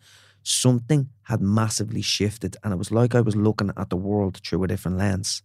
[0.46, 4.64] something had massively shifted and it was like I was looking at the world through
[4.64, 5.42] a different lens.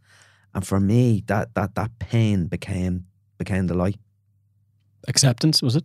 [0.55, 3.07] And for me, that that that pain became
[3.38, 3.98] became the light.
[5.09, 5.85] Acceptance, was it?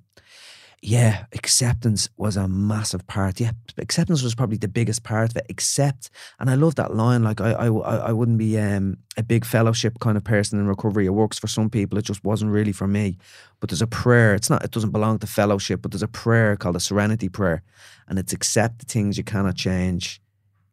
[0.88, 3.39] Yeah, acceptance was a massive part.
[3.39, 5.48] Yeah, acceptance was probably the biggest part of it.
[5.50, 7.24] Accept, and I love that line.
[7.24, 11.08] Like I, I, I wouldn't be um, a big fellowship kind of person in recovery.
[11.08, 11.98] It works for some people.
[11.98, 13.17] It just wasn't really for me.
[13.60, 14.36] But there's a prayer.
[14.36, 14.63] It's not.
[14.63, 15.82] It doesn't belong to fellowship.
[15.82, 17.63] But there's a prayer called the Serenity Prayer,
[18.08, 20.21] and it's accept the things you cannot change.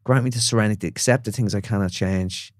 [0.03, 0.85] Grant me the serenity.
[0.85, 2.52] Accept the things I cannot change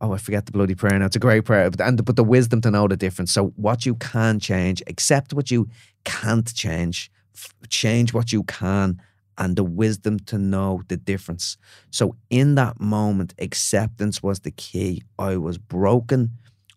[0.00, 1.06] oh, I forget the bloody prayer now.
[1.06, 3.32] It's a great prayer, but and but the wisdom to know the difference.
[3.32, 5.68] So what you can change, accept what you
[6.04, 9.00] can't change, f- change what you can,
[9.36, 11.56] and the wisdom to know the difference.
[11.90, 15.02] So in that moment, acceptance was the key.
[15.18, 16.32] I was broken,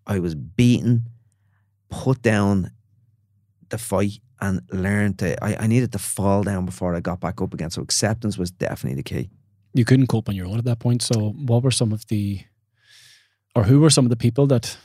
[0.08, 1.10] I was beaten,
[1.90, 2.72] put down
[3.70, 7.42] the fight and learned to I, I needed to fall down before I got back
[7.42, 7.70] up again.
[7.70, 9.30] So acceptance was definitely the key.
[9.74, 11.02] You couldn't cope on your own at that point.
[11.02, 12.42] So what were some of the
[13.56, 14.78] or who were some of the people that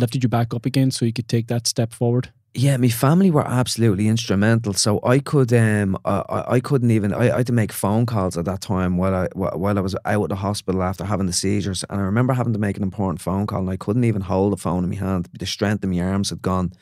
[0.00, 2.30] lifted you back up again so you could take that step forward?
[2.54, 4.72] Yeah, my family were absolutely instrumental.
[4.72, 7.12] So I could, um, I, I couldn't even.
[7.12, 9.94] I, I had to make phone calls at that time while I while I was
[10.04, 12.82] out of the hospital after having the seizures, and I remember having to make an
[12.82, 15.28] important phone call, and I couldn't even hold the phone in my hand.
[15.38, 16.72] The strength in my arms had gone,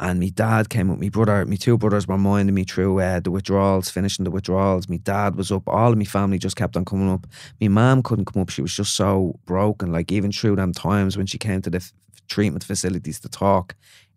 [0.00, 0.98] and my dad came up.
[0.98, 4.88] My brother, my two brothers were minding me through uh, the withdrawals, finishing the withdrawals.
[4.88, 5.62] My dad was up.
[5.68, 7.26] All of my family just kept on coming up.
[7.60, 8.50] My mum couldn't come up.
[8.50, 9.92] She was just so broken.
[9.92, 11.92] Like even through them times when she came to the f-
[12.28, 13.76] treatment facilities to talk,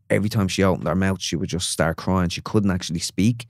[0.10, 2.30] every time she opened her mouth, she would just start crying.
[2.30, 3.46] She couldn't actually speak.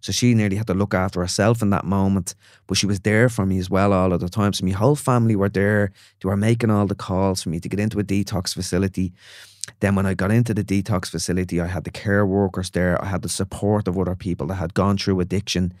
[0.00, 2.34] So she nearly had to look after herself in that moment.
[2.66, 4.52] But she was there for me as well all of the time.
[4.52, 5.92] So my whole family were there.
[6.20, 9.12] They were making all the calls for me to get into a detox facility.
[9.80, 13.02] Then, when I got into the detox facility, I had the care workers there.
[13.02, 15.72] I had the support of other people that had gone through addiction.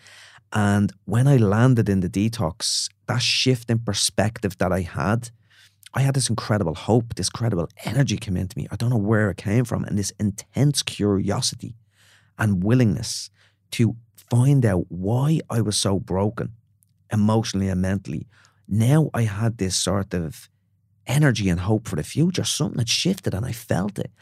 [0.52, 5.30] And when I landed in the detox, that shift in perspective that I had,
[5.94, 8.68] I had this incredible hope, this incredible energy come into me.
[8.70, 11.74] I don't know where it came from, and this intense curiosity
[12.38, 13.30] and willingness
[13.72, 13.96] to
[14.30, 16.52] find out why I was so broken
[17.12, 18.26] emotionally and mentally.
[18.68, 20.48] Now I had this sort of
[21.08, 22.44] energy and hope for the future.
[22.44, 24.12] Something had shifted and I felt it.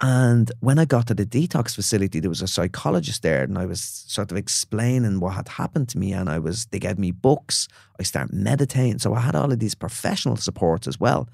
[0.00, 3.64] And when I got to the detox facility, there was a psychologist there, and I
[3.64, 6.12] was sort of explaining what had happened to me.
[6.12, 7.68] And I was, they gave me books.
[7.98, 8.98] I started meditating.
[8.98, 11.28] So I had all of these professional supports as well.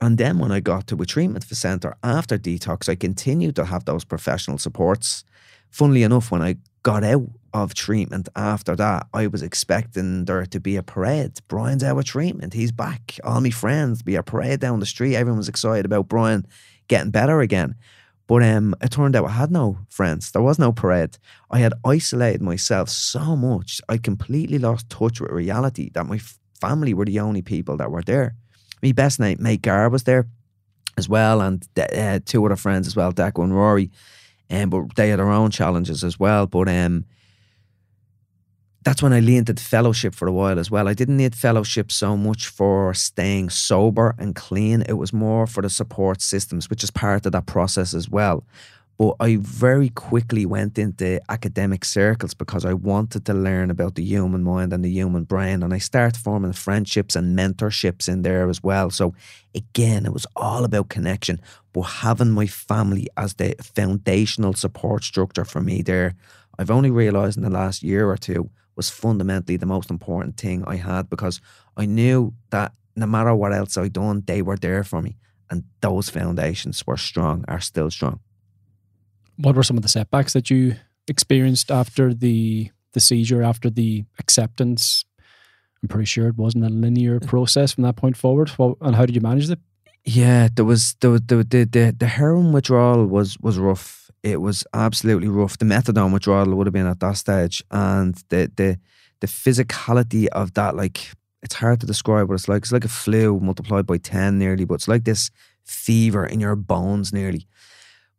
[0.00, 3.84] And then when I got to a treatment center after detox, I continued to have
[3.84, 5.24] those professional supports.
[5.70, 10.60] Funnily enough, when I got out of treatment after that, I was expecting there to
[10.60, 11.40] be a parade.
[11.48, 12.54] Brian's out of treatment.
[12.54, 13.18] He's back.
[13.24, 15.16] All my friends be a parade down the street.
[15.16, 16.46] Everyone's excited about Brian
[16.88, 17.74] getting better again.
[18.26, 20.30] But um, it turned out I had no friends.
[20.30, 21.18] There was no parade.
[21.50, 23.80] I had isolated myself so much.
[23.88, 26.18] I completely lost touch with reality that my
[26.60, 28.36] family were the only people that were there.
[28.82, 30.28] My best mate, mate Gar, was there
[30.96, 33.90] as well, and uh, two other friends as well, Deco and Rory.
[34.50, 36.46] Um, but they had their own challenges as well.
[36.46, 37.04] But um,
[38.84, 40.88] that's when I leaned into fellowship for a while as well.
[40.88, 44.82] I didn't need fellowship so much for staying sober and clean.
[44.82, 48.44] It was more for the support systems, which is part of that process as well.
[48.98, 54.04] But I very quickly went into academic circles because I wanted to learn about the
[54.04, 55.62] human mind and the human brain.
[55.62, 58.90] And I started forming friendships and mentorships in there as well.
[58.90, 59.14] So
[59.54, 61.40] again, it was all about connection.
[61.72, 66.14] But having my family as the foundational support structure for me there,
[66.58, 70.64] I've only realized in the last year or two was fundamentally the most important thing
[70.66, 71.40] I had because
[71.76, 75.16] I knew that no matter what else I'd done, they were there for me.
[75.50, 78.20] And those foundations were strong, are still strong.
[79.36, 80.76] What were some of the setbacks that you
[81.08, 85.04] experienced after the the seizure, after the acceptance?
[85.82, 88.50] I'm pretty sure it wasn't a linear process from that point forward.
[88.80, 89.58] and how did you manage it?
[90.04, 94.10] Yeah, there was the the the the, the heroin withdrawal was was rough.
[94.22, 95.58] It was absolutely rough.
[95.58, 98.78] The methadone withdrawal would have been at that stage, and the the
[99.20, 101.12] the physicality of that, like
[101.42, 102.62] it's hard to describe what it's like.
[102.62, 105.30] It's like a flu multiplied by ten nearly, but it's like this
[105.64, 107.46] fever in your bones nearly.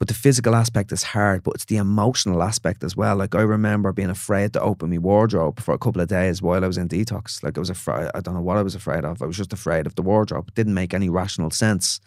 [0.03, 3.15] But the physical aspect is hard, but it's the emotional aspect as well.
[3.15, 6.61] Like I remember being afraid to open my wardrobe for a couple of days while
[6.61, 7.41] I was in detox.
[7.41, 9.21] Like I was afraid, I don't know what I was afraid of.
[9.21, 10.49] I was just afraid of the wardrobe.
[10.49, 12.01] It didn't make any rational sense.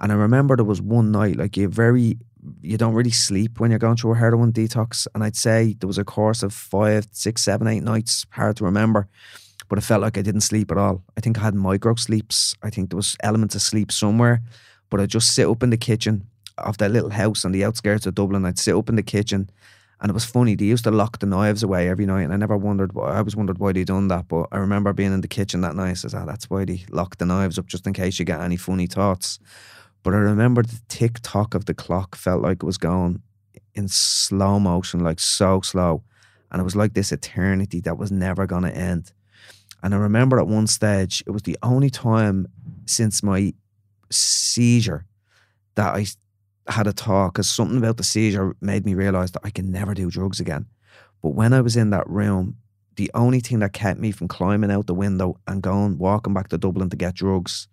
[0.00, 2.16] And I remember there was one night, like you very,
[2.62, 5.06] you don't really sleep when you're going through a heroin detox.
[5.14, 8.64] And I'd say there was a course of five, six, seven, eight nights, hard to
[8.64, 9.06] remember.
[9.68, 11.04] But it felt like I didn't sleep at all.
[11.18, 12.54] I think I had micro sleeps.
[12.62, 14.40] I think there was elements of sleep somewhere.
[14.88, 16.26] But I just sit up in the kitchen
[16.58, 18.44] of that little house on the outskirts of Dublin.
[18.44, 19.50] I'd sit up in the kitchen,
[20.00, 20.54] and it was funny.
[20.54, 22.92] They used to lock the knives away every night, and I never wondered.
[22.92, 24.28] Why, I always wondered why they done that.
[24.28, 25.90] But I remember being in the kitchen that night.
[25.90, 28.40] I says, "Ah, that's why they locked the knives up, just in case you get
[28.40, 29.38] any funny thoughts."
[30.02, 33.22] But I remember the tick tock of the clock felt like it was going
[33.74, 36.02] in slow motion, like so slow,
[36.50, 39.12] and it was like this eternity that was never going to end.
[39.82, 42.46] And I remember at one stage, it was the only time
[42.86, 43.54] since my
[44.10, 45.06] seizure
[45.74, 46.06] that I
[46.68, 49.94] had a talk because something about the seizure made me realize that I can never
[49.94, 50.66] do drugs again.
[51.22, 52.56] But when I was in that room,
[52.96, 56.48] the only thing that kept me from climbing out the window and going walking back
[56.48, 57.68] to Dublin to get drugs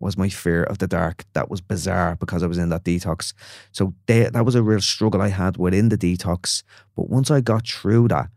[0.00, 1.24] was my fear of the dark.
[1.34, 3.32] That was bizarre because I was in that detox.
[3.70, 6.62] So they, that was a real struggle I had within the detox.
[6.96, 8.28] But once I got through that,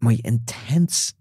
[0.00, 1.14] my intense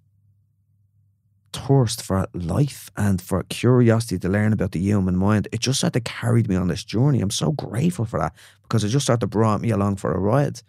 [1.53, 5.95] thirst for life and for curiosity to learn about the human mind, it just sort
[5.95, 7.21] of carried me on this journey.
[7.21, 10.19] I'm so grateful for that because it just sort of brought me along for a
[10.19, 10.61] ride.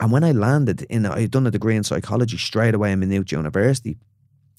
[0.00, 3.32] And when I landed in, I'd done a degree in psychology straight away in Maynooth
[3.32, 3.96] University.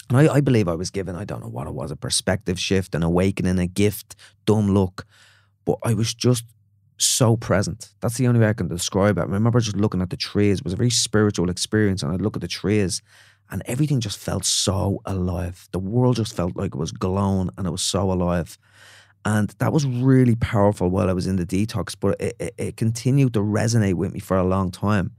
[0.10, 2.60] And I, I believe I was given, I don't know what it was, a perspective
[2.60, 5.06] shift, an awakening, a gift, dumb luck.
[5.66, 6.46] But I was just
[6.98, 7.94] so present.
[8.00, 9.22] That's the only way I can describe it.
[9.22, 10.60] I remember just looking at the trees.
[10.60, 12.04] It was a very spiritual experience.
[12.04, 13.02] And I'd look at the trees
[13.52, 15.68] and everything just felt so alive.
[15.72, 18.58] The world just felt like it was glowing and it was so alive.
[19.24, 22.78] And that was really powerful while I was in the detox, but it, it, it,
[22.78, 25.12] continued to resonate with me for a long time.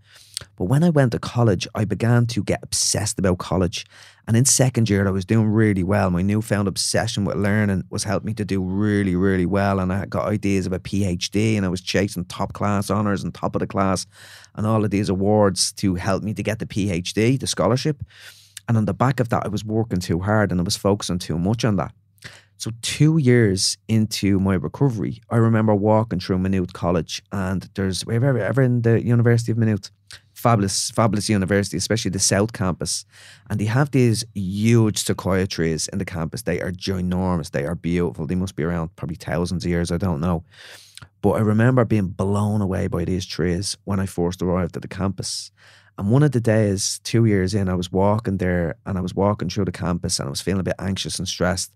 [0.57, 3.87] But when I went to college, I began to get obsessed about college.
[4.27, 6.11] And in second year, I was doing really well.
[6.11, 9.79] My newfound obsession with learning was helping me to do really, really well.
[9.79, 13.33] And I got ideas of a PhD and I was chasing top class honors and
[13.33, 14.07] top of the class
[14.55, 18.03] and all of these awards to help me to get the PhD, the scholarship.
[18.69, 21.19] And on the back of that, I was working too hard and I was focusing
[21.19, 21.93] too much on that.
[22.59, 28.39] So, two years into my recovery, I remember walking through Maynooth College, and there's ever,
[28.39, 29.91] ever in the University of Maynooth,
[30.47, 33.05] fabulous, fabulous university, especially the South Campus.
[33.51, 36.43] And they have these huge sequoia trees in the campus.
[36.43, 37.51] They are ginormous.
[37.51, 38.29] They are beautiful.
[38.29, 39.91] They must be around probably thousands of years.
[39.91, 40.45] I don't know.
[41.21, 44.97] But I remember being blown away by these trees when I first arrived at the
[45.01, 45.51] campus.
[45.99, 49.17] And one of the days, two years in, I was walking there and I was
[49.17, 51.73] walking through the campus and I was feeling a bit anxious and stressed.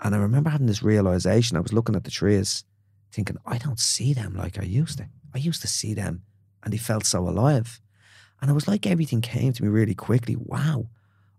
[0.00, 1.56] And I remember having this realization.
[1.56, 2.64] I was looking at the trees,
[3.12, 5.06] thinking, I don't see them like I used to.
[5.32, 6.24] I used to see them
[6.64, 7.80] and they felt so alive.
[8.40, 10.36] And it was like everything came to me really quickly.
[10.36, 10.86] Wow.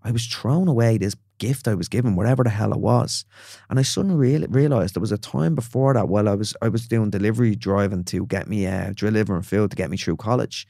[0.04, 3.26] I was thrown away this gift I was given, whatever the hell it was.
[3.70, 6.88] And I suddenly realized there was a time before that while I was I was
[6.88, 10.68] doing delivery driving to get me uh, delivering food to get me through college.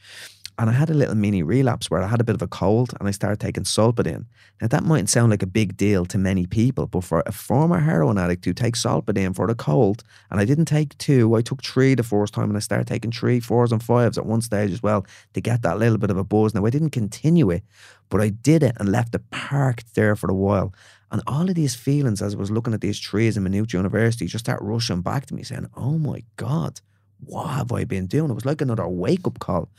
[0.60, 2.94] And I had a little mini relapse where I had a bit of a cold
[3.00, 4.26] and I started taking Solpadeine.
[4.62, 7.80] Now, that mightn't sound like a big deal to many people, but for a former
[7.80, 11.64] heroin addict to take Solpadeine for the cold, and I didn't take two, I took
[11.64, 14.72] three the first time and I started taking three, fours, and fives at one stage
[14.72, 16.54] as well to get that little bit of a buzz.
[16.54, 17.64] Now, I didn't continue it,
[18.10, 20.74] but I did it and left it parked there for a while.
[21.10, 24.26] And all of these feelings as I was looking at these trees in Maynooth University
[24.26, 26.82] just start rushing back to me saying, oh my God,
[27.26, 28.30] what have I been doing?
[28.30, 29.70] It was like another wake up call.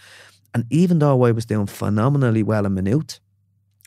[0.55, 3.21] And even though I was doing phenomenally well in Maynooth,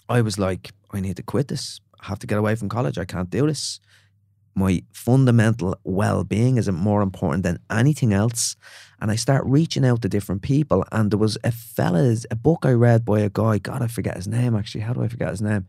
[0.10, 1.82] I was like, I need to quit this.
[2.00, 2.98] I have to get away from college.
[2.98, 3.80] I can't do this.
[4.56, 8.56] My fundamental well being isn't more important than anything else.
[9.02, 10.86] And I start reaching out to different people.
[10.92, 14.16] And there was a fella's, a book I read by a guy, God, I forget
[14.16, 14.82] his name actually.
[14.82, 15.66] How do I forget his name?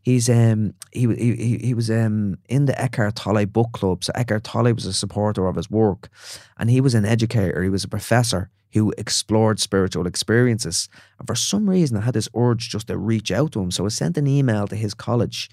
[0.00, 4.04] He's um he he he was um in the Eckhart Tolle book club.
[4.04, 6.08] So Eckhart Tolle was a supporter of his work,
[6.56, 7.62] and he was an educator.
[7.62, 10.88] He was a professor who explored spiritual experiences.
[11.18, 13.70] And for some reason, I had this urge just to reach out to him.
[13.70, 15.48] So I sent an email to his college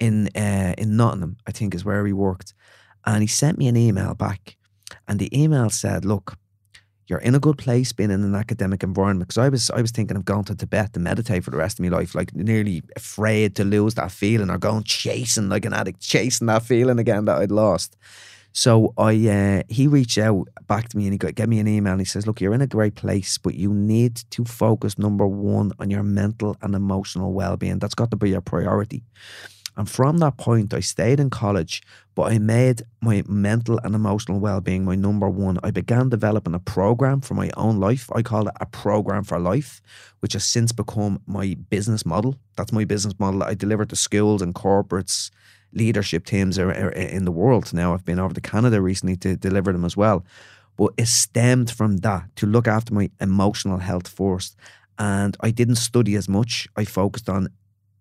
[0.00, 2.54] in uh, in Nottingham, I think is where he worked,
[3.04, 4.56] and he sent me an email back,
[5.08, 6.36] and the email said, "Look."
[7.08, 9.92] You're in a good place being in an academic environment because I was I was
[9.92, 12.82] thinking of going to Tibet to meditate for the rest of my life, like nearly
[12.96, 17.26] afraid to lose that feeling or going chasing like an addict, chasing that feeling again
[17.26, 17.96] that I'd lost.
[18.56, 21.68] So I uh, he reached out back to me and he got, gave me an
[21.68, 24.98] email and he says, "Look, you're in a great place, but you need to focus
[24.98, 27.78] number one on your mental and emotional well-being.
[27.80, 29.02] That's got to be your priority."
[29.76, 31.82] And from that point, I stayed in college,
[32.14, 35.58] but I made my mental and emotional well-being my number one.
[35.62, 38.08] I began developing a program for my own life.
[38.14, 39.82] I call it a program for life,
[40.20, 42.36] which has since become my business model.
[42.56, 43.42] That's my business model.
[43.42, 45.30] I deliver to schools and corporates
[45.72, 47.72] leadership teams are, are in the world.
[47.72, 50.24] Now I've been over to Canada recently to deliver them as well.
[50.76, 54.56] But it stemmed from that to look after my emotional health first.
[54.98, 56.68] And I didn't study as much.
[56.76, 57.48] I focused on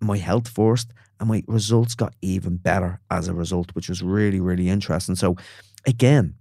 [0.02, 4.40] my health first, and my results got even better as a result, which was really,
[4.40, 5.16] really interesting.
[5.16, 5.36] So,
[5.86, 6.36] again,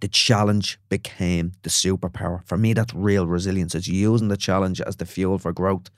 [0.00, 2.44] the challenge became the superpower.
[2.46, 3.74] For me, that's real resilience.
[3.74, 5.90] It's using the challenge as the fuel for growth.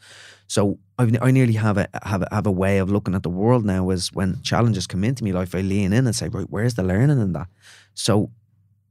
[0.46, 3.30] So I've, I nearly have a have a, have a way of looking at the
[3.30, 3.90] world now.
[3.90, 6.82] Is when challenges come into me life, I lean in and say, right, where's the
[6.82, 7.48] learning in that?
[7.94, 8.30] So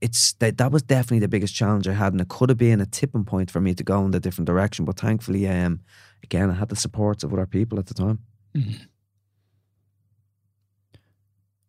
[0.01, 2.81] it's that that was definitely the biggest challenge I had, and it could have been
[2.81, 4.85] a tipping point for me to go in a different direction.
[4.85, 5.81] But thankfully, um,
[6.23, 8.19] again, I had the supports of other people at the time.
[8.55, 8.83] Mm-hmm.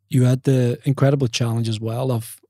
[0.09, 2.41] You had the incredible challenge as well of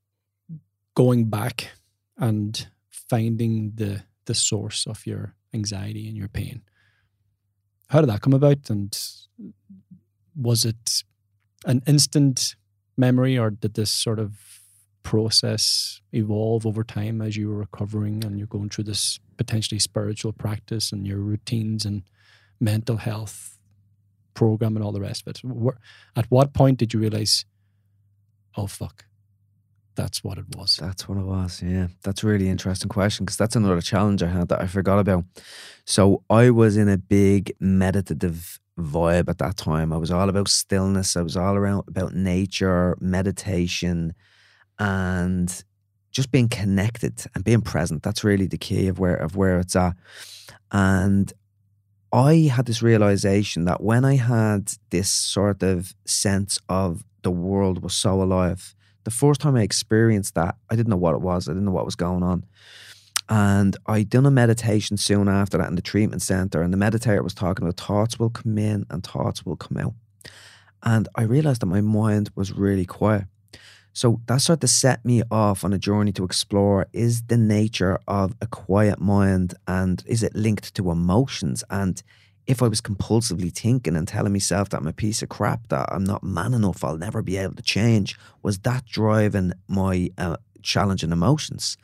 [1.03, 1.71] going back
[2.17, 2.67] and
[3.09, 6.61] finding the the source of your anxiety and your pain.
[7.89, 8.69] How did that come about?
[8.69, 8.95] And
[10.35, 11.03] was it
[11.65, 12.55] an instant
[12.97, 14.29] memory, or did this sort of
[15.01, 20.33] process evolve over time as you were recovering and you're going through this potentially spiritual
[20.33, 22.03] practice and your routines and
[22.59, 23.57] mental health
[24.35, 25.41] program and all the rest of it?
[26.15, 27.45] At what point did you realize,
[28.55, 29.05] oh, fuck,
[29.95, 30.77] that's what it was.
[30.77, 31.61] That's what it was.
[31.61, 34.99] Yeah, that's a really interesting question because that's another challenge I had that I forgot
[34.99, 35.25] about.
[35.85, 39.91] So I was in a big meditative vibe at that time.
[39.91, 41.15] I was all about stillness.
[41.15, 44.13] I was all around about nature, meditation,
[44.79, 45.63] and
[46.11, 48.03] just being connected and being present.
[48.03, 49.95] That's really the key of where of where it's at.
[50.71, 51.31] And
[52.13, 57.83] I had this realization that when I had this sort of sense of the world
[57.83, 61.47] was so alive the first time I experienced that, I didn't know what it was.
[61.47, 62.45] I didn't know what was going on.
[63.29, 67.23] And I done a meditation soon after that in the treatment center, and the meditator
[67.23, 69.93] was talking about thoughts will come in and thoughts will come out.
[70.83, 73.25] And I realized that my mind was really quiet.
[73.93, 77.99] So that sort of set me off on a journey to explore is the nature
[78.07, 81.63] of a quiet mind and is it linked to emotions?
[81.69, 82.01] And
[82.51, 85.87] if I was compulsively thinking and telling myself that I'm a piece of crap, that
[85.89, 90.37] I'm not man enough, I'll never be able to change, was that driving my uh,
[90.61, 91.77] challenging emotions?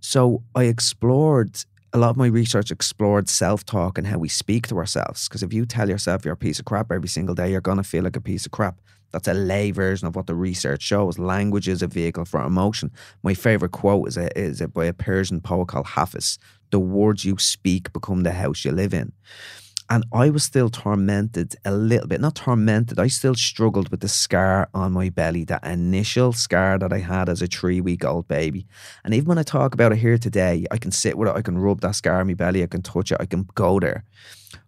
[0.00, 4.66] So I explored a lot of my research explored self talk and how we speak
[4.68, 5.28] to ourselves.
[5.28, 7.78] Because if you tell yourself you're a piece of crap every single day, you're going
[7.78, 8.80] to feel like a piece of crap.
[9.12, 11.18] That's a lay version of what the research shows.
[11.18, 12.90] Language is a vehicle for emotion.
[13.22, 16.38] My favorite quote is, a, is a, by a Persian poet called Hafiz
[16.70, 19.12] The words you speak become the house you live in.
[19.90, 24.08] And I was still tormented a little bit, not tormented, I still struggled with the
[24.08, 28.28] scar on my belly, that initial scar that I had as a three week old
[28.28, 28.66] baby.
[29.04, 31.42] And even when I talk about it here today, I can sit with it, I
[31.42, 34.04] can rub that scar on my belly, I can touch it, I can go there.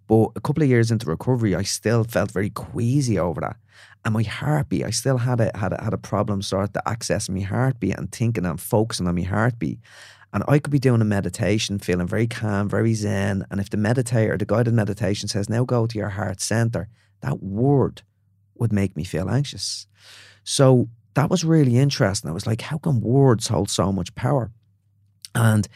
[0.07, 3.57] But a couple of years into recovery, I still felt very queasy over that.
[4.05, 7.31] And my heartbeat, I still had a had a, had a problem start to access
[7.31, 9.79] my heartbeat and thinking and focusing on my heartbeat.
[10.35, 13.47] And I could be doing a meditation, feeling very calm, very zen.
[13.51, 16.89] And if the meditator, the guided meditation says, now go to your heart center,
[17.21, 18.03] that word
[18.57, 19.87] would make me feel anxious.
[20.43, 22.29] So that was really interesting.
[22.29, 24.51] I was like, how come words hold so much power?
[25.37, 25.69] And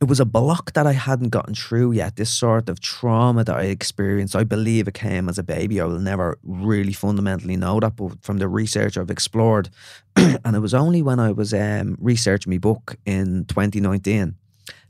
[0.00, 2.16] it was a block that I hadn't gotten through yet.
[2.16, 5.80] This sort of trauma that I experienced, I believe it came as a baby.
[5.80, 9.70] I will never really fundamentally know that, but from the research I've explored,
[10.16, 14.36] and it was only when I was um, researching my book in 2019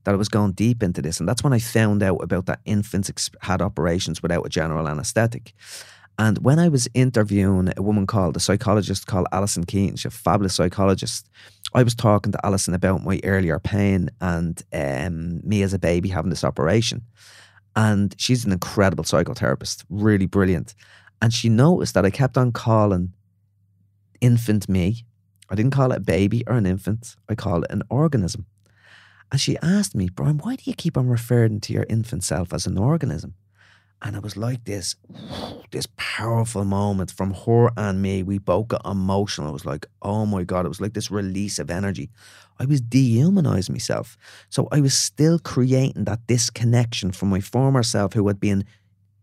[0.04, 1.20] that I was going deep into this.
[1.20, 5.54] And that's when I found out about that infants had operations without a general anesthetic.
[6.18, 10.10] And when I was interviewing a woman called a psychologist called Alison Keaton, she's a
[10.10, 11.30] fabulous psychologist.
[11.74, 16.08] I was talking to Alison about my earlier pain and um, me as a baby
[16.08, 17.02] having this operation.
[17.76, 20.74] And she's an incredible psychotherapist, really brilliant.
[21.20, 23.12] And she noticed that I kept on calling
[24.20, 25.04] infant me.
[25.50, 28.46] I didn't call it a baby or an infant, I called it an organism.
[29.30, 32.52] And she asked me, Brian, why do you keep on referring to your infant self
[32.52, 33.34] as an organism?
[34.00, 34.94] And it was like this,
[35.72, 38.22] this powerful moment from her and me.
[38.22, 39.48] We both got emotional.
[39.48, 42.10] It was like, oh my God, it was like this release of energy.
[42.60, 44.16] I was dehumanizing myself.
[44.50, 48.64] So I was still creating that disconnection from my former self who had been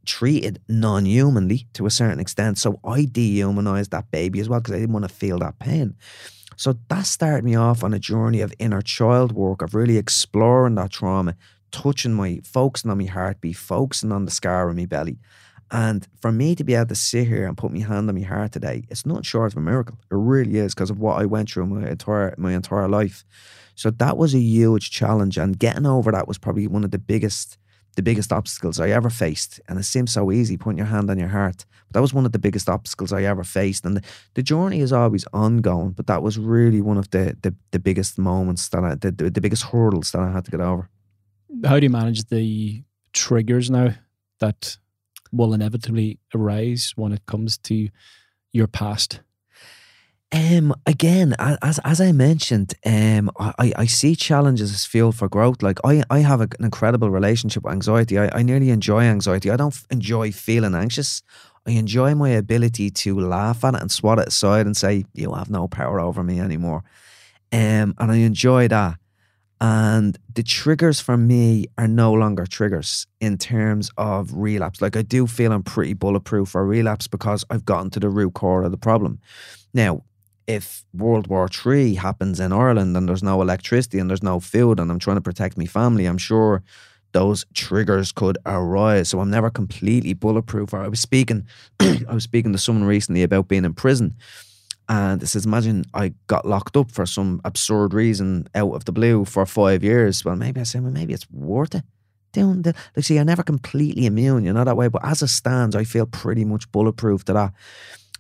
[0.06, 2.58] treated non humanly to a certain extent.
[2.58, 5.96] So I dehumanized that baby as well because I didn't want to feel that pain.
[6.58, 10.76] So that started me off on a journey of inner child work, of really exploring
[10.76, 11.36] that trauma,
[11.76, 15.18] touching my, focusing on my heartbeat, focusing on the scar on my belly.
[15.72, 18.22] And for me to be able to sit here and put my hand on my
[18.22, 19.98] heart today, it's not short of a miracle.
[20.12, 23.26] It really is because of what I went through my entire my entire life.
[23.74, 27.00] So that was a huge challenge, and getting over that was probably one of the
[27.00, 27.58] biggest
[27.96, 29.60] the biggest obstacles I ever faced.
[29.68, 31.66] And it seems so easy putting your hand on your heart.
[31.88, 33.86] But that was one of the biggest obstacles I ever faced.
[33.86, 34.04] And the,
[34.34, 38.18] the journey is always ongoing, but that was really one of the the, the biggest
[38.18, 40.90] moments that I the, the, the biggest hurdles that I had to get over.
[41.64, 42.84] How do you manage the
[43.14, 43.96] triggers now
[44.40, 44.78] that
[45.32, 47.90] will inevitably arise when it comes to
[48.52, 49.22] your past?
[50.32, 55.62] Um, again, as as I mentioned, um, I, I see challenges as fuel for growth.
[55.62, 58.18] Like I, I have an incredible relationship with anxiety.
[58.18, 59.50] I, I nearly enjoy anxiety.
[59.50, 61.22] I don't enjoy feeling anxious.
[61.66, 65.34] I enjoy my ability to laugh at it and swat it aside and say, "You
[65.34, 66.84] have no power over me anymore."
[67.54, 68.98] Um, and I enjoy that.
[69.62, 74.82] And the triggers for me are no longer triggers in terms of relapse.
[74.82, 78.34] Like I do feel I'm pretty bulletproof for relapse because I've gotten to the root
[78.34, 79.20] core of the problem.
[79.74, 80.04] Now,
[80.46, 84.80] if World War Three happens in Ireland and there's no electricity and there's no food
[84.80, 86.62] and I'm trying to protect my family, I'm sure
[87.14, 89.10] those triggers could arise.
[89.10, 90.74] So I'm never completely bulletproof.
[90.74, 91.48] I was speaking,
[91.80, 94.16] I was speaking to someone recently about being in prison,
[94.88, 98.92] and it says, imagine I got locked up for some absurd reason out of the
[98.92, 100.24] blue for five years.
[100.24, 101.84] Well, maybe I said, well, maybe it's worth it.
[102.34, 104.90] Doing the like, see, I'm never completely immune, you know that way.
[104.90, 107.54] But as it stands, I feel pretty much bulletproof to that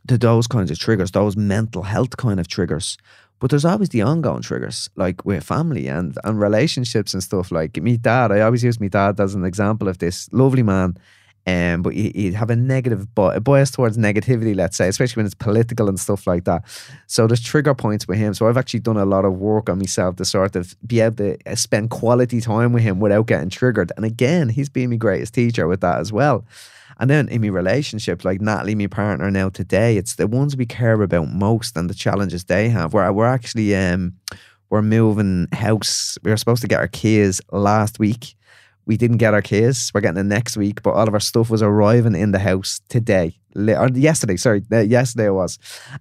[0.07, 2.97] to those kinds of triggers, those mental health kind of triggers.
[3.39, 7.51] But there's always the ongoing triggers, like with family and, and relationships and stuff.
[7.51, 10.97] Like me dad, I always use my dad as an example of this lovely man.
[11.48, 15.36] Um, but he'd have a negative a bias towards negativity, let's say, especially when it's
[15.36, 16.64] political and stuff like that.
[17.06, 18.34] So there's trigger points with him.
[18.34, 21.18] So I've actually done a lot of work on myself to sort of be able
[21.18, 23.91] to uh, spend quality time with him without getting triggered.
[23.96, 26.46] And again, he's been my greatest teacher with that as well.
[26.98, 30.66] And then in my relationship, like Natalie, my partner now today, it's the ones we
[30.66, 32.93] care about most and the challenges they have.
[32.93, 34.14] Where we're actually um
[34.70, 36.18] we're moving house.
[36.24, 38.36] We were supposed to get our keys last week.
[38.86, 39.92] We didn't get our keys.
[39.94, 42.82] We're getting it next week, but all of our stuff was arriving in the house
[42.90, 44.38] today, or yesterday.
[44.38, 45.58] Sorry, uh, yesterday it was,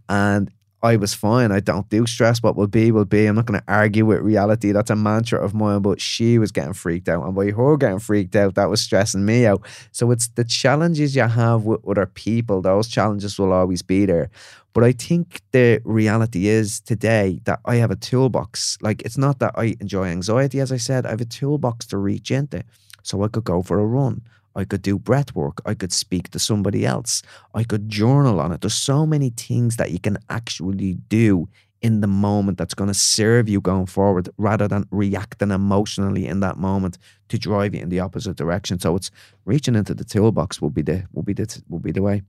[0.09, 0.51] and
[0.85, 1.51] I was fine.
[1.51, 2.43] I don't do stress.
[2.43, 3.25] What will be, will be.
[3.25, 4.71] I'm not going to argue with reality.
[4.71, 5.81] That's a mantra of mine.
[5.81, 7.25] But she was getting freaked out.
[7.25, 9.63] And by her getting freaked out, that was stressing me out.
[9.93, 14.29] So it's the challenges you have with other people, those challenges will always be there.
[14.75, 18.77] But I think the reality is today that I have a toolbox.
[18.83, 21.97] Like it's not that I enjoy anxiety, as I said, I have a toolbox to
[21.97, 22.63] reach into.
[23.03, 24.21] So I could go for a run.
[24.55, 25.61] I could do breath work.
[25.65, 27.23] I could speak to somebody else.
[27.55, 28.61] I could journal on it.
[28.61, 31.49] There's so many things that you can actually do
[31.83, 36.41] in the moment that's going to serve you going forward rather than reacting emotionally in
[36.41, 36.97] that moment
[37.29, 38.81] to drive you in the opposite direction.
[38.81, 39.11] So it's
[39.45, 42.23] reaching into the toolbox will be the will be the will be the way.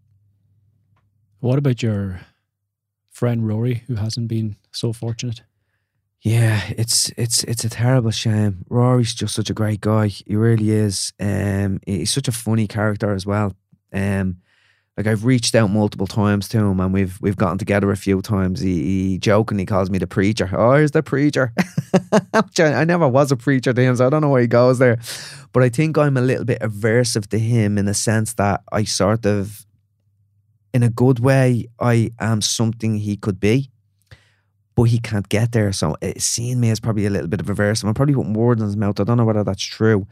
[1.39, 2.19] What about your
[3.11, 5.41] friend Rory who hasn't been so fortunate?
[6.21, 8.65] Yeah, it's it's it's a terrible shame.
[8.69, 10.07] Rory's just such a great guy.
[10.07, 11.13] He really is.
[11.19, 13.55] Um, he's such a funny character as well.
[13.93, 14.37] Um,
[14.97, 18.21] like I've reached out multiple times to him, and we've we've gotten together a few
[18.23, 18.59] times.
[18.59, 20.49] He, he jokingly calls me the preacher.
[20.51, 21.53] Oh, here's the preacher.
[22.57, 24.97] I never was a preacher to him, so I don't know where he goes there.
[25.53, 28.83] But I think I'm a little bit aversive to him in the sense that I
[28.85, 29.65] sort of,
[30.73, 33.69] in a good way, I am something he could be
[34.75, 35.71] but he can't get there.
[35.71, 37.83] So uh, seeing me is probably a little bit of a verse.
[37.83, 38.99] I'm probably putting words in his mouth.
[38.99, 40.05] I don't know whether that's true.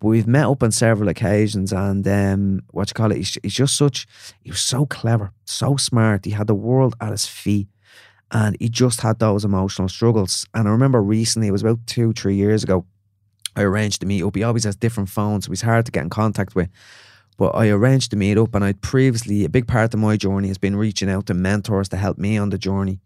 [0.00, 3.16] But we've met up on several occasions, and um, what you call it?
[3.16, 4.06] He's, he's just such.
[4.42, 6.24] He was so clever, so smart.
[6.24, 7.66] He had the world at his feet,
[8.30, 10.46] and he just had those emotional struggles.
[10.54, 12.86] And I remember recently, it was about two, three years ago.
[13.56, 14.36] I arranged to meet up.
[14.36, 16.68] He always has different phones, so he's hard to get in contact with.
[17.36, 20.46] But I arranged to meet up, and I'd previously, a big part of my journey
[20.46, 23.00] has been reaching out to mentors to help me on the journey.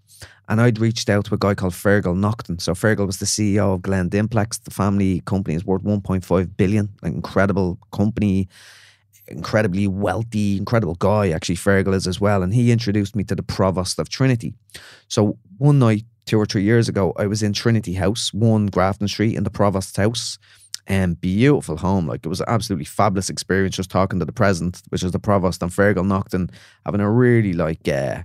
[0.48, 2.58] And I'd reached out to a guy called Fergal Naughton.
[2.58, 4.62] So Fergal was the CEO of Glen Dimplex.
[4.62, 6.88] The family company is worth 1.5 billion.
[7.02, 8.48] An incredible company,
[9.28, 11.30] incredibly wealthy, incredible guy.
[11.30, 12.42] Actually, Fergal is as well.
[12.42, 14.54] And he introduced me to the provost of Trinity.
[15.08, 19.08] So one night, two or three years ago, I was in Trinity House, one Grafton
[19.08, 20.38] Street, in the provost's house
[20.86, 22.06] and beautiful home.
[22.06, 25.18] Like it was an absolutely fabulous experience just talking to the president, which is the
[25.18, 26.50] provost and Fergal Naughton,
[26.84, 28.22] having a really like uh,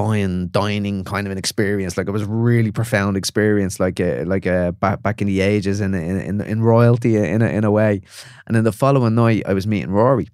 [0.00, 1.96] fine dining kind of an experience.
[1.96, 5.20] Like it was a really profound experience, like a, uh, like a uh, back back
[5.20, 8.00] in the ages in in in royalty in a, in a way.
[8.46, 10.28] And then the following night, I was meeting Rory.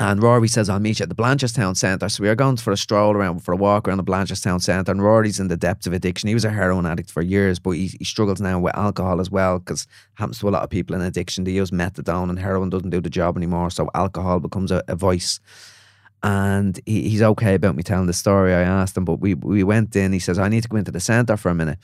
[0.00, 2.08] And Rory says, I'll meet you at the Blanchardstown Centre.
[2.08, 4.92] So we are going for a stroll around, for a walk around the Blanchardstown Centre.
[4.92, 6.28] And Rory's in the depths of addiction.
[6.28, 9.28] He was a heroin addict for years, but he, he struggles now with alcohol as
[9.28, 11.42] well because happens to a lot of people in addiction.
[11.42, 13.70] They use methadone and heroin doesn't do the job anymore.
[13.70, 15.40] So alcohol becomes a, a voice.
[16.22, 18.52] And he, he's okay about me telling the story.
[18.52, 20.12] I asked him, but we, we went in.
[20.12, 21.78] He says, I need to go into the centre for a minute.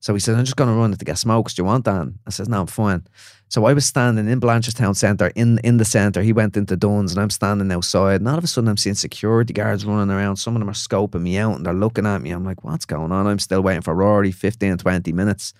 [0.00, 1.54] So he says, I'm just going to run to get smokes.
[1.54, 2.12] Do you want that?
[2.26, 3.06] I says, No, I'm fine.
[3.48, 6.22] So I was standing in Blanchardstown Centre, in, in the centre.
[6.22, 8.20] He went into Dunnes and I'm standing outside.
[8.20, 10.36] And all of a sudden, I'm seeing security guards running around.
[10.36, 12.30] Some of them are scoping me out and they're looking at me.
[12.30, 13.26] I'm like, What's going on?
[13.26, 15.54] I'm still waiting for Rory, 15, 20 minutes.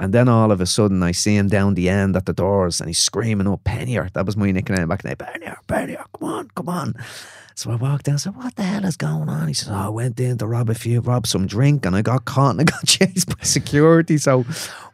[0.00, 2.80] And then all of a sudden, I see him down the end at the doors
[2.80, 4.10] and he's screaming, Oh, Pennier.
[4.14, 5.16] That was my nickname back then.
[5.16, 6.94] Pennier, Pennier, come on, come on.
[7.56, 9.48] So I walked down and said, What the hell is going on?
[9.48, 12.02] He says, Oh, I went in to rob a few, rob some drink, and I
[12.02, 14.18] got caught and I got chased by security.
[14.18, 14.44] So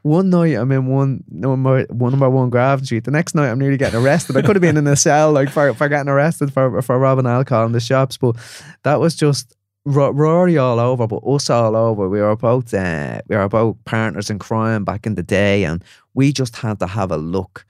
[0.03, 3.05] one night I'm in one number one number one Grafton Street.
[3.05, 4.37] The next night I'm nearly getting arrested.
[4.37, 7.27] I could have been in a cell like for, for getting arrested for for robbing
[7.27, 8.37] alcohol in the shops, but
[8.83, 9.57] that was just
[9.87, 12.09] Rory all over, but us all over.
[12.09, 15.83] We were both uh, we were both partners in crime back in the day, and
[16.13, 17.65] we just had to have a look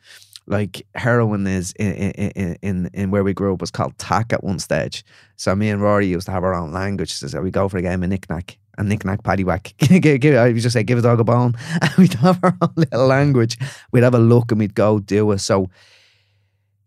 [0.51, 4.43] like heroin is in, in in in where we grew up was called tack at
[4.43, 5.05] one stage.
[5.37, 7.13] So me and Rory used to have our own language.
[7.13, 9.77] So we go for a game of knick-knack and knick-knack paddywhack.
[10.03, 11.55] give, give, I just say give a dog a bone.
[11.81, 13.59] And we'd have our own little language.
[13.93, 15.39] We'd have a look and we'd go do it.
[15.39, 15.71] So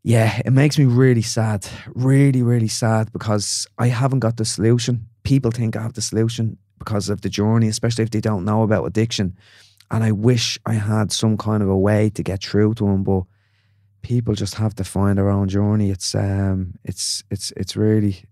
[0.04, 1.66] yeah, it makes me really sad.
[1.96, 5.08] Really, really sad because I haven't got the solution.
[5.24, 8.64] People think I have the solution because of the journey, especially if they don't know
[8.64, 9.38] about addiction.
[9.90, 13.04] And I wish I had some kind of a way to get through to them,
[13.04, 13.24] but
[14.04, 15.90] people just have to find their own journey.
[15.90, 18.24] It's um, it's it's it's really,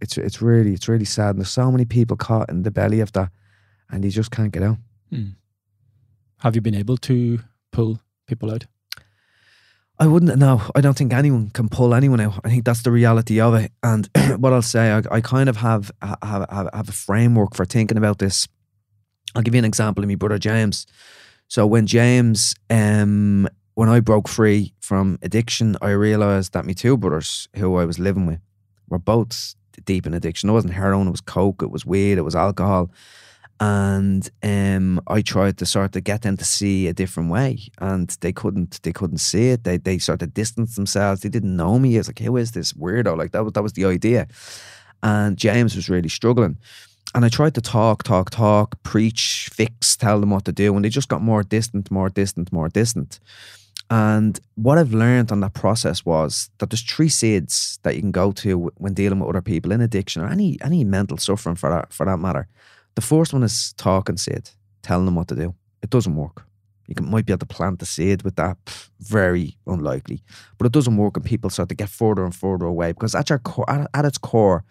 [0.00, 1.30] it's it's really it's really sad.
[1.30, 3.30] And there's so many people caught in the belly of that,
[3.90, 4.76] and you just can't get out.
[5.10, 5.30] Hmm.
[6.40, 7.38] Have you been able to
[7.72, 8.66] pull people out?
[9.98, 10.38] I wouldn't.
[10.38, 12.40] No, I don't think anyone can pull anyone out.
[12.44, 13.72] I think that's the reality of it.
[13.82, 17.64] And what I'll say, I, I kind of have, have have have a framework for
[17.64, 18.46] thinking about this.
[19.34, 20.86] I'll give you an example of my brother James.
[21.48, 26.96] So when James um, when I broke free from addiction, I realized that my two
[26.96, 28.40] brothers, who I was living with,
[28.88, 29.54] were both
[29.84, 30.48] deep in addiction.
[30.48, 32.90] It wasn't heroin, it was coke, it was weed, it was alcohol.
[33.60, 38.08] And um, I tried to sort of get them to see a different way, and
[38.22, 38.80] they couldn't.
[38.82, 39.64] They couldn't see it.
[39.64, 41.20] They they sort of distanced themselves.
[41.20, 41.96] They didn't know me.
[41.96, 44.26] I was like, "Who is this weirdo?" Like that was that was the idea.
[45.02, 46.58] And James was really struggling.
[47.14, 50.84] And I tried to talk, talk, talk, preach, fix, tell them what to do, and
[50.84, 53.20] they just got more distant, more distant, more distant.
[53.88, 58.10] And what I've learned on that process was that there's three seeds that you can
[58.10, 61.70] go to when dealing with other people in addiction or any any mental suffering for
[61.70, 62.48] that for that matter.
[62.96, 64.50] The first one is talking seed,
[64.82, 65.54] telling them what to do.
[65.82, 66.44] It doesn't work.
[66.88, 68.56] You can, might be able to plant the seed with that,
[69.00, 70.22] very unlikely.
[70.56, 73.28] But it doesn't work, and people start to get further and further away because at,
[73.28, 74.64] your core, at, at its core,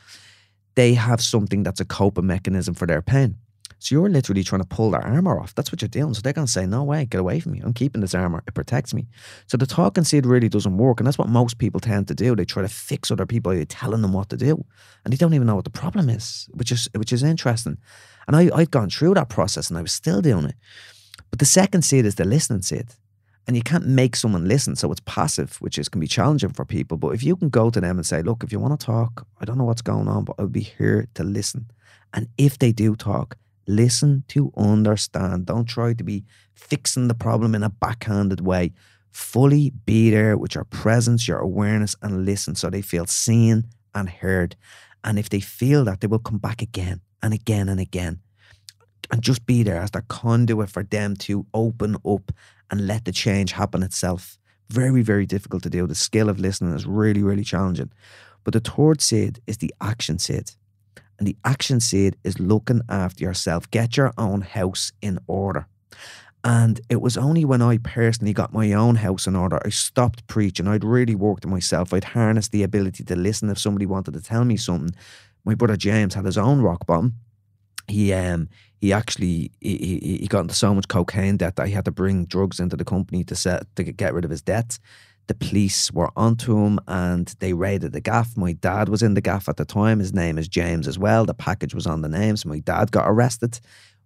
[0.76, 3.38] they have something that's a coping mechanism for their pain.
[3.86, 5.54] So you're literally trying to pull their armor off.
[5.54, 6.16] That's what you're doing.
[6.16, 7.62] So they're going to say, no way, get away from me.
[7.64, 8.42] I'm keeping this armor.
[8.48, 9.06] It protects me.
[9.46, 11.00] So the talking it really doesn't work.
[11.00, 12.36] And that's what most people tend to do.
[12.36, 14.66] They try to fix other people by telling them what to do.
[15.04, 17.78] And they don't even know what the problem is, which is which is interesting.
[18.28, 20.56] And I, I'd gone through that process and I was still doing it.
[21.30, 22.88] But the second seed is the listening seed.
[23.46, 26.66] And you can't make someone listen, so it's passive, which is can be challenging for
[26.66, 26.98] people.
[26.98, 29.28] But if you can go to them and say, "Look, if you want to talk,
[29.40, 31.70] I don't know what's going on, but I'll be here to listen."
[32.16, 35.48] And if they do talk, Listen to understand.
[35.48, 38.74] Don't try to be fixing the problem in a backhanded way.
[39.12, 44.10] Fully be there with your presence, your awareness, and listen so they feel seen and
[44.10, 44.56] heard.
[45.04, 48.20] And if they feel that, they will come back again and again and again.
[49.12, 52.32] And just be there as their conduit for them to open up
[52.70, 54.38] and let the change happen itself.
[54.70, 55.86] Very, very difficult to do.
[55.86, 57.92] The skill of listening is really, really challenging.
[58.44, 60.52] But the third seed is the action seed.
[61.18, 63.70] And the action seed is looking after yourself.
[63.72, 65.68] Get your own house in order.
[66.44, 70.28] And it was only when I personally got my own house in order, I stopped
[70.28, 70.68] preaching.
[70.68, 71.92] I'd really worked on myself.
[71.92, 74.96] I'd harnessed the ability to listen if somebody wanted to tell me something.
[75.44, 77.16] My brother James had his own rock bottom.
[77.88, 78.50] He um
[78.80, 81.92] he actually he, he, he got into so much cocaine debt that he had to
[81.92, 84.80] bring drugs into the company to set to get rid of his debts.
[85.28, 88.38] The police were onto him and they raided the gaff.
[88.38, 90.00] My dad was in the gaff at the time.
[90.00, 91.26] His name is James as well.
[91.26, 93.60] The package was on the name, so my dad got arrested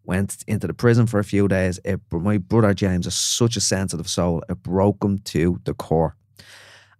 [0.09, 1.80] went into the prison for a few days.
[1.86, 4.43] It, my brother James is such a sensitive soul.
[4.49, 6.15] It broke him to the core.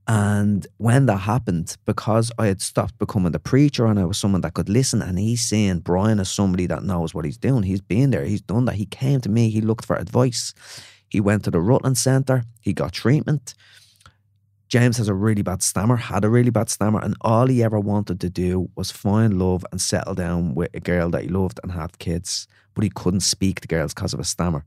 [0.07, 4.41] And when that happened, because I had stopped becoming the preacher and I was someone
[4.41, 7.63] that could listen, and he's seeing Brian as somebody that knows what he's doing.
[7.63, 8.76] He's been there, he's done that.
[8.76, 10.53] He came to me, he looked for advice.
[11.09, 13.55] He went to the Rutland Centre, he got treatment.
[14.70, 17.80] James has a really bad stammer, had a really bad stammer, and all he ever
[17.80, 21.59] wanted to do was find love and settle down with a girl that he loved
[21.63, 22.47] and have kids
[22.80, 24.63] but he couldn't speak to girls because of a stammer.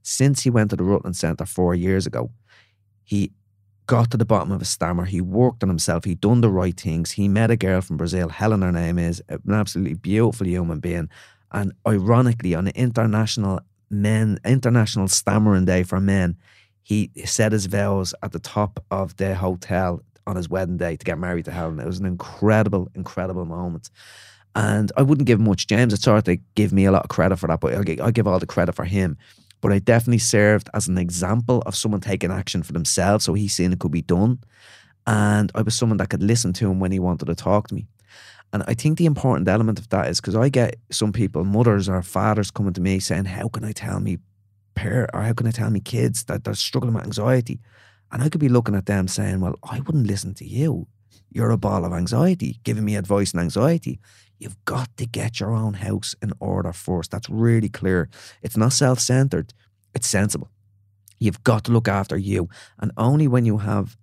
[0.00, 2.30] Since he went to the Rutland Centre four years ago,
[3.02, 3.32] he
[3.86, 5.04] got to the bottom of his stammer.
[5.04, 6.04] He worked on himself.
[6.04, 7.10] He done the right things.
[7.10, 8.28] He met a girl from Brazil.
[8.28, 11.08] Helen, her name is an absolutely beautiful human being.
[11.50, 13.58] And ironically, on the international
[13.90, 16.36] men international stammering day for men,
[16.86, 21.04] he said his vows at the top of the hotel on his wedding day to
[21.04, 21.80] get married to Helen.
[21.80, 23.90] It was an incredible, incredible moment.
[24.54, 25.92] And I wouldn't give much James.
[25.92, 28.38] It's sort to give me a lot of credit for that, but I'll give all
[28.38, 29.18] the credit for him.
[29.60, 33.24] But I definitely served as an example of someone taking action for themselves.
[33.24, 34.38] So he's seen it could be done.
[35.08, 37.74] And I was someone that could listen to him when he wanted to talk to
[37.74, 37.88] me.
[38.52, 41.88] And I think the important element of that is because I get some people, mothers
[41.88, 44.18] or fathers, coming to me saying, How can I tell me
[44.76, 47.58] parent or how can I tell me kids that they're struggling with anxiety?
[48.12, 50.86] And I could be looking at them saying, Well, I wouldn't listen to you.
[51.30, 53.98] You're a ball of anxiety, giving me advice and anxiety.
[54.38, 57.10] You've got to get your own house in order first.
[57.10, 58.08] That's really clear.
[58.42, 59.52] It's not self centered,
[59.94, 60.50] it's sensible.
[61.18, 62.48] You've got to look after you.
[62.78, 63.96] And only when you have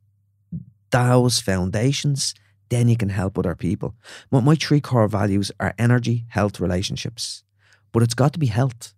[0.92, 2.34] those foundations,
[2.70, 3.96] then you can help other people.
[4.32, 7.44] My, my three core values are energy, health, relationships.
[7.92, 8.94] But it's got to be health.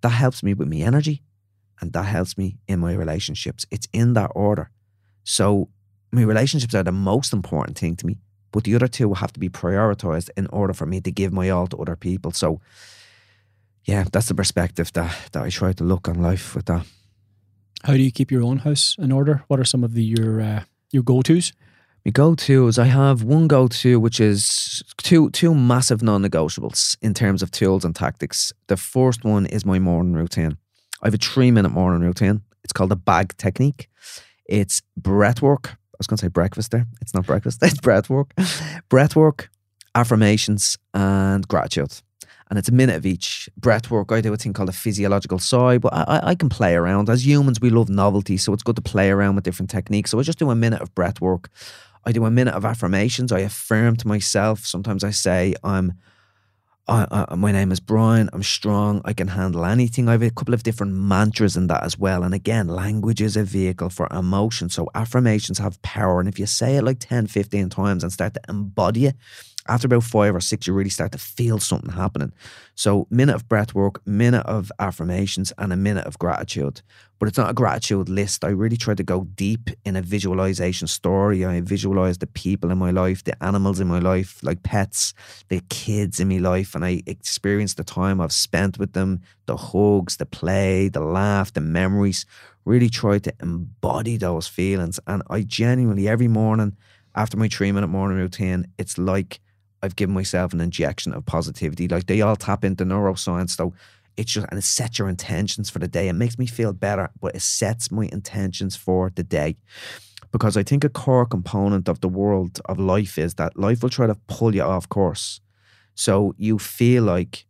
[0.00, 1.22] That helps me with my energy
[1.80, 3.66] and that helps me in my relationships.
[3.70, 4.70] It's in that order.
[5.24, 5.68] So
[6.12, 8.18] my relationships are the most important thing to me
[8.52, 11.50] but the other two have to be prioritized in order for me to give my
[11.50, 12.32] all to other people.
[12.32, 12.60] So,
[13.84, 16.86] yeah, that's the perspective that, that I try to look on life with that.
[17.84, 19.44] How do you keep your own house in order?
[19.48, 21.52] What are some of the your uh, your go tos?
[22.04, 26.96] My go tos, I have one go to which is two two massive non negotiables
[27.02, 28.52] in terms of tools and tactics.
[28.68, 30.56] The first one is my morning routine.
[31.02, 32.42] I have a three minute morning routine.
[32.64, 33.88] It's called the bag technique.
[34.46, 36.86] It's breath work, I was going to say breakfast there.
[37.00, 37.58] It's not breakfast.
[37.62, 38.32] It's breath work.
[38.88, 39.50] breath work,
[39.96, 42.00] affirmations, and gratitude.
[42.48, 43.50] And it's a minute of each.
[43.56, 46.76] Breath work, I do a thing called a physiological sigh, but I, I can play
[46.76, 47.10] around.
[47.10, 50.12] As humans, we love novelty, so it's good to play around with different techniques.
[50.12, 51.50] So I just do a minute of breath work.
[52.08, 53.32] I do a minute of affirmations.
[53.32, 54.64] I affirm to myself.
[54.64, 55.92] Sometimes I say I'm
[56.88, 58.30] I, I, my name is Brian.
[58.32, 59.02] I'm strong.
[59.04, 60.08] I can handle anything.
[60.08, 62.22] I have a couple of different mantras in that as well.
[62.22, 64.70] And again, language is a vehicle for emotion.
[64.70, 66.18] So affirmations have power.
[66.18, 69.16] And if you say it like 10, 15 times and start to embody it,
[69.68, 72.32] after about five or six, you really start to feel something happening.
[72.74, 76.80] So, minute of breath work, minute of affirmations, and a minute of gratitude.
[77.18, 78.44] But it's not a gratitude list.
[78.44, 81.44] I really try to go deep in a visualization story.
[81.44, 85.14] I visualize the people in my life, the animals in my life, like pets,
[85.48, 89.56] the kids in my life, and I experience the time I've spent with them, the
[89.56, 92.24] hugs, the play, the laugh, the memories.
[92.64, 95.00] Really try to embody those feelings.
[95.06, 96.76] And I genuinely, every morning,
[97.14, 99.40] after my three minute morning routine, it's like
[99.82, 101.88] I've given myself an injection of positivity.
[101.88, 103.74] Like they all tap into neuroscience, though.
[104.16, 106.08] It's just and it sets your intentions for the day.
[106.08, 109.56] It makes me feel better, but it sets my intentions for the day.
[110.32, 113.90] Because I think a core component of the world of life is that life will
[113.90, 115.40] try to pull you off course.
[115.94, 117.46] So you feel like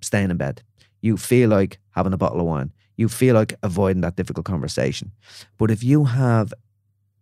[0.00, 0.62] staying in bed.
[1.02, 2.72] You feel like having a bottle of wine.
[2.96, 5.12] You feel like avoiding that difficult conversation.
[5.58, 6.52] But if you have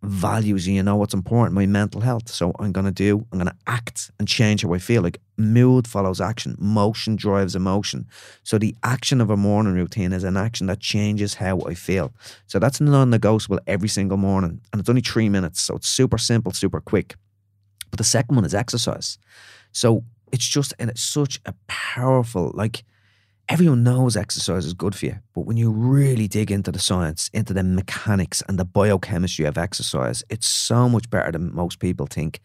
[0.01, 2.29] values and you know what's important, my mental health.
[2.29, 5.01] So I'm going to do, I'm going to act and change how I feel.
[5.01, 8.07] Like mood follows action, motion drives emotion.
[8.43, 12.13] So the action of a morning routine is an action that changes how I feel.
[12.47, 14.61] So that's non negotiable every single morning.
[14.71, 15.61] And it's only three minutes.
[15.61, 17.15] So it's super simple, super quick.
[17.91, 19.17] But the second one is exercise.
[19.71, 22.83] So it's just, and it's such a powerful, like,
[23.49, 27.31] everyone knows exercise is good for you, but when you really dig into the science,
[27.33, 32.05] into the mechanics and the biochemistry of exercise, it's so much better than most people
[32.05, 32.39] think.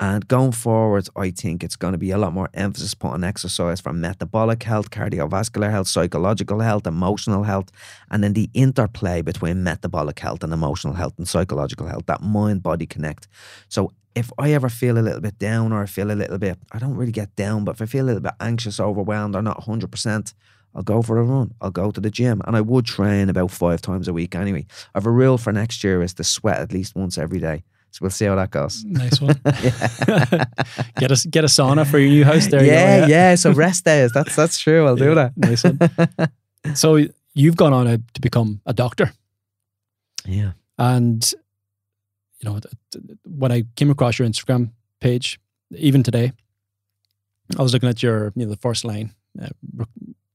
[0.00, 3.24] And going forward, I think it's going to be a lot more emphasis put on
[3.24, 7.70] exercise for metabolic health, cardiovascular health, psychological health, emotional health,
[8.10, 12.62] and then the interplay between metabolic health and emotional health and psychological health, that mind
[12.62, 13.26] body connect.
[13.68, 16.58] So if I ever feel a little bit down or I feel a little bit,
[16.72, 19.42] I don't really get down, but if I feel a little bit anxious, overwhelmed, or
[19.42, 20.34] not 100%,
[20.74, 21.54] I'll go for a run.
[21.60, 22.42] I'll go to the gym.
[22.46, 24.66] And I would train about five times a week anyway.
[24.94, 27.64] I have a rule for next year is to sweat at least once every day.
[27.90, 28.84] So we'll see how that goes.
[28.84, 29.40] Nice one.
[30.98, 32.46] get a get a sauna for your new house.
[32.46, 33.34] There, yeah, you go, yeah, yeah.
[33.34, 34.12] So rest days.
[34.12, 34.86] That's that's true.
[34.86, 35.32] I'll do that.
[35.38, 35.78] Nice one.
[36.74, 36.98] so
[37.34, 39.10] you've gone on a, to become a doctor,
[40.26, 40.52] Yeah.
[40.78, 41.32] and
[42.40, 42.60] you know
[43.24, 46.32] when I came across your Instagram page, even today,
[47.58, 49.84] I was looking at your you know the first line, uh,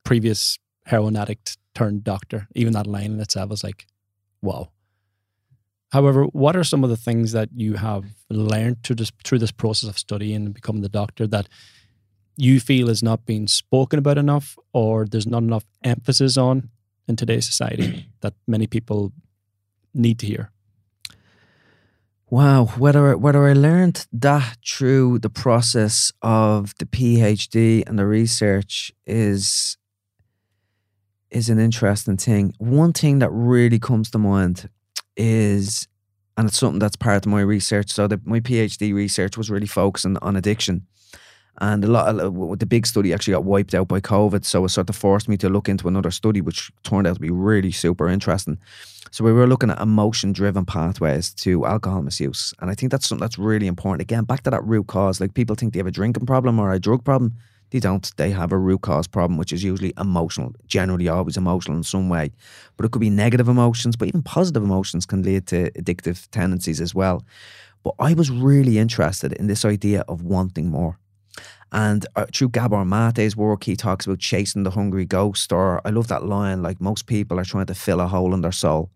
[0.04, 2.48] previous heroin addict turned doctor.
[2.56, 3.88] Even that line in itself was like,
[4.42, 4.70] wow.
[5.92, 9.52] However, what are some of the things that you have learned through this through this
[9.52, 11.48] process of studying and becoming the doctor that
[12.36, 16.70] you feel is not being spoken about enough, or there's not enough emphasis on
[17.08, 19.14] in today's society that many people
[19.94, 20.52] need to hear?
[22.34, 28.92] Wow, whether whether I learned that through the process of the PhD and the research
[29.06, 29.78] is
[31.30, 32.56] is an interesting thing.
[32.58, 34.68] One thing that really comes to mind
[35.16, 35.88] is,
[36.36, 37.92] and it's something that's part of my research.
[37.92, 40.88] So the, my PhD research was really focusing on addiction,
[41.64, 44.44] and a lot of uh, the big study actually got wiped out by COVID.
[44.44, 47.22] So it sort of forced me to look into another study, which turned out to
[47.22, 48.58] be really super interesting.
[49.12, 53.24] So we were looking at emotion-driven pathways to alcohol misuse, and I think that's something
[53.24, 54.02] that's really important.
[54.02, 55.22] Again, back to that root cause.
[55.22, 57.34] Like people think they have a drinking problem or a drug problem.
[57.72, 58.12] They don't.
[58.18, 62.10] They have a root cause problem, which is usually emotional, generally always emotional in some
[62.10, 62.32] way.
[62.76, 66.82] But it could be negative emotions, but even positive emotions can lead to addictive tendencies
[66.82, 67.24] as well.
[67.84, 70.98] But I was really interested in this idea of wanting more.
[71.74, 75.52] And uh, through Gabor Mate's work, he talks about chasing the hungry ghost.
[75.52, 78.42] Or I love that line like, most people are trying to fill a hole in
[78.42, 78.92] their soul.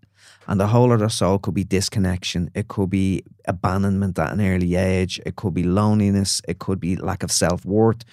[0.47, 2.51] And the hole of their soul could be disconnection.
[2.53, 5.19] It could be abandonment at an early age.
[5.25, 6.39] It could be loneliness.
[6.47, 8.05] It could be lack of self worth.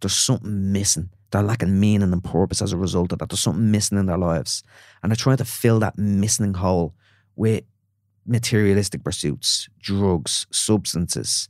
[0.00, 1.08] There's something missing.
[1.30, 3.30] They're lacking meaning and purpose as a result of that.
[3.30, 4.62] There's something missing in their lives.
[5.02, 6.94] And they're trying to fill that missing hole
[7.36, 7.64] with
[8.26, 11.48] materialistic pursuits, drugs, substances,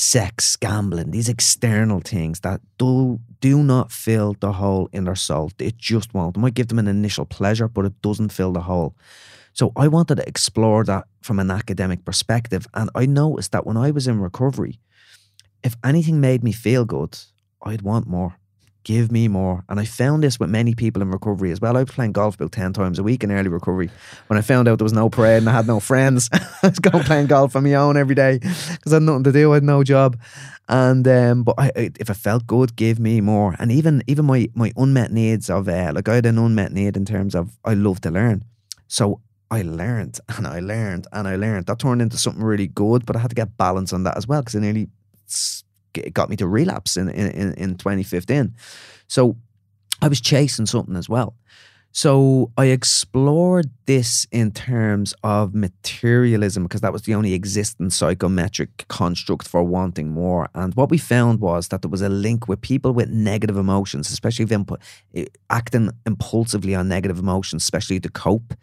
[0.00, 5.50] sex, gambling, these external things that do do not fill the hole in their soul.
[5.58, 6.36] It just won't.
[6.36, 8.96] It might give them an initial pleasure, but it doesn't fill the hole.
[9.52, 12.66] So I wanted to explore that from an academic perspective.
[12.74, 14.80] And I noticed that when I was in recovery,
[15.62, 17.18] if anything made me feel good,
[17.62, 18.38] I'd want more.
[18.84, 19.64] Give me more.
[19.68, 21.76] And I found this with many people in recovery as well.
[21.76, 23.90] I was playing golf about 10 times a week in early recovery.
[24.28, 26.78] When I found out there was no parade and I had no friends, I was
[26.78, 29.52] going playing golf on my own every day because I had nothing to do.
[29.52, 30.18] I had no job.
[30.68, 33.56] And um, but I, I, if it felt good, give me more.
[33.58, 36.96] And even even my my unmet needs of uh, like I had an unmet need
[36.96, 38.44] in terms of I love to learn.
[38.86, 39.20] So
[39.50, 41.66] I learned and I learned and I learned.
[41.66, 44.26] That turned into something really good, but I had to get balance on that as
[44.26, 44.88] well because I nearly
[45.94, 48.54] it got me to relapse in, in, in 2015.
[49.06, 49.36] So
[50.00, 51.34] I was chasing something as well.
[51.90, 58.86] So I explored this in terms of materialism because that was the only existing psychometric
[58.88, 60.48] construct for wanting more.
[60.54, 64.10] And what we found was that there was a link with people with negative emotions,
[64.10, 64.80] especially if impu-
[65.14, 68.54] eh, acting impulsively on negative emotions, especially to cope.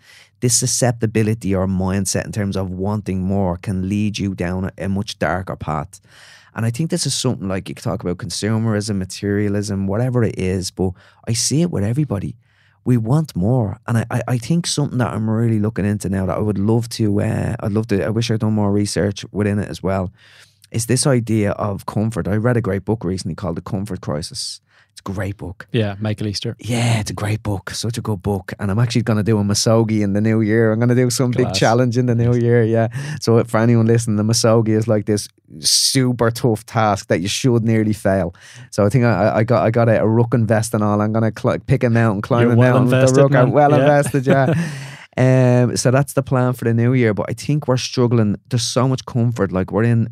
[0.41, 4.87] This susceptibility or mindset in terms of wanting more can lead you down a, a
[4.87, 5.99] much darker path.
[6.55, 10.71] And I think this is something like you talk about consumerism, materialism, whatever it is,
[10.71, 10.91] but
[11.27, 12.37] I see it with everybody.
[12.85, 13.79] We want more.
[13.87, 16.57] And I, I, I think something that I'm really looking into now that I would
[16.57, 19.83] love to, uh, I'd love to, I wish I'd done more research within it as
[19.83, 20.13] well,
[20.71, 22.27] is this idea of comfort.
[22.27, 24.61] I read a great book recently called The Comfort Crisis.
[24.97, 25.67] It's a great book.
[25.73, 26.55] Yeah, Michael Easter.
[26.57, 27.69] Yeah, it's a great book.
[27.71, 28.53] Such a good book.
[28.59, 30.71] And I'm actually going to do a Misogi in the new year.
[30.71, 32.63] I'm going to do some big challenge in the new year.
[32.63, 32.87] Yeah.
[33.19, 35.27] So for anyone listening, the Misogi is like this
[35.59, 38.33] super tough task that you should nearly fail.
[38.71, 41.01] So I think I, I got I got a, a ruck and vest and all.
[41.01, 43.23] I'm going to cl- pick a mountain, climb You're a well mountain with invested, the
[43.23, 43.33] ruck.
[43.35, 43.79] I'm well Yeah.
[43.81, 44.53] invested, yeah.
[45.17, 47.13] Um, so that's the plan for the new year.
[47.13, 48.35] But I think we're struggling.
[48.49, 49.49] There's so much comfort.
[49.53, 50.09] Like we're in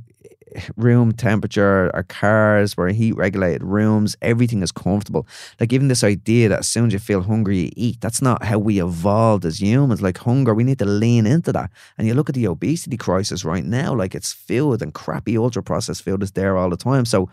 [0.75, 5.27] room temperature, our cars, we're in heat regulated rooms, everything is comfortable.
[5.59, 8.01] Like even this idea that as soon as you feel hungry, you eat.
[8.01, 10.01] That's not how we evolved as humans.
[10.01, 11.71] Like hunger, we need to lean into that.
[11.97, 15.63] And you look at the obesity crisis right now, like it's food and crappy ultra
[15.63, 17.05] processed food is there all the time.
[17.05, 17.29] So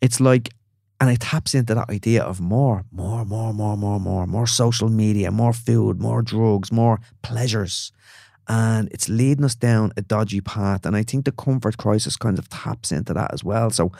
[0.00, 0.50] it's like
[1.00, 4.88] and it taps into that idea of more, more, more, more, more, more, more social
[4.88, 7.92] media, more food, more drugs, more pleasures.
[8.48, 10.84] And it's leading us down a dodgy path.
[10.86, 13.70] And I think the comfort crisis kind of taps into that as well.
[13.70, 13.92] So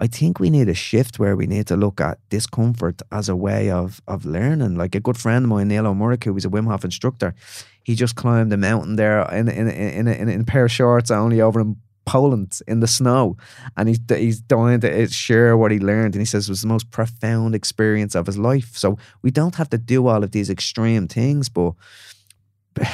[0.00, 3.36] I think we need a shift where we need to look at discomfort as a
[3.36, 4.76] way of of learning.
[4.76, 7.34] Like a good friend of mine, Neil O'Murrick, who was a Wim Hof instructor,
[7.82, 10.72] he just climbed a mountain there in in in, in, in, in a pair of
[10.72, 11.76] shorts only over in
[12.08, 13.36] Poland in the snow,
[13.76, 16.68] and he's he's dying to share what he learned, and he says it was the
[16.68, 18.76] most profound experience of his life.
[18.76, 21.74] So we don't have to do all of these extreme things, but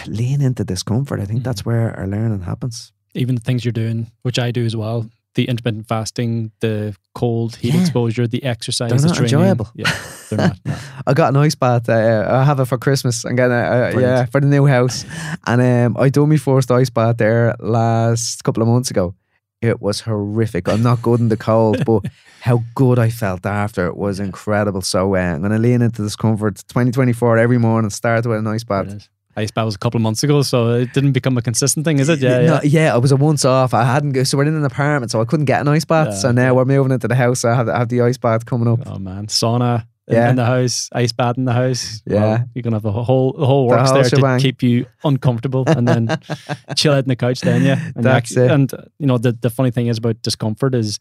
[0.07, 1.21] lean into discomfort.
[1.21, 1.45] I think mm-hmm.
[1.45, 2.93] that's where our learning happens.
[3.15, 7.57] Even the things you're doing, which I do as well, the intermittent fasting, the cold
[7.57, 7.81] heat yeah.
[7.81, 9.69] exposure, the exercise, they're not the enjoyable.
[9.75, 9.93] Yeah,
[10.31, 10.59] they're not.
[10.65, 10.77] No.
[11.07, 11.89] I got an ice bath.
[11.89, 13.25] Uh, I have it for Christmas.
[13.25, 15.05] I'm getting uh, yeah for the new house,
[15.47, 19.15] and um, I done my first ice bath there last couple of months ago.
[19.61, 20.69] It was horrific.
[20.69, 22.03] I'm not good in the cold, but
[22.43, 24.83] how good I felt after it was incredible.
[24.83, 27.91] So uh, I'm going to lean into discomfort 2024 every morning.
[27.91, 30.93] Start with a nice bath ice bath was a couple of months ago, so it
[30.93, 32.21] didn't become a consistent thing, is it?
[32.21, 32.61] Yeah, no, yeah.
[32.63, 32.97] yeah.
[32.97, 33.75] It was a once off.
[33.75, 34.25] I hadn't.
[34.27, 36.09] So we're in an apartment, so I couldn't get an ice bath.
[36.09, 36.53] Yeah, so now yeah.
[36.53, 37.41] we're moving into the house.
[37.41, 38.81] So I have, I have the ice bath coming up.
[38.87, 39.87] Oh man, sauna.
[40.07, 40.29] In, yeah.
[40.29, 42.03] in the house, ice bath in the house.
[42.05, 44.39] Yeah, well, you're gonna have a whole a whole works the there shebang.
[44.39, 46.09] to keep you uncomfortable, and then
[46.77, 47.41] chill out on the couch.
[47.41, 48.51] Then yeah, and that's it.
[48.51, 51.01] And you know the the funny thing is about discomfort is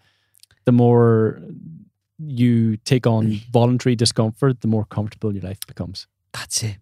[0.63, 1.41] the more
[2.17, 6.07] you take on voluntary discomfort, the more comfortable your life becomes.
[6.31, 6.77] That's it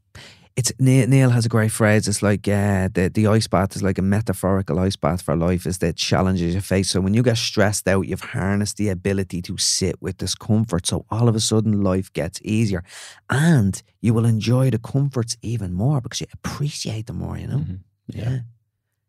[0.55, 2.07] it's Neil Neil has a great phrase.
[2.07, 5.65] It's like uh, the the ice bath is like a metaphorical ice bath for life.
[5.65, 6.89] Is the challenges you face.
[6.89, 10.87] So when you get stressed out, you've harnessed the ability to sit with discomfort.
[10.87, 12.83] So all of a sudden, life gets easier,
[13.29, 17.37] and you will enjoy the comforts even more because you appreciate them more.
[17.37, 17.57] You know.
[17.59, 17.75] Mm-hmm.
[18.07, 18.29] Yeah.
[18.29, 18.39] yeah.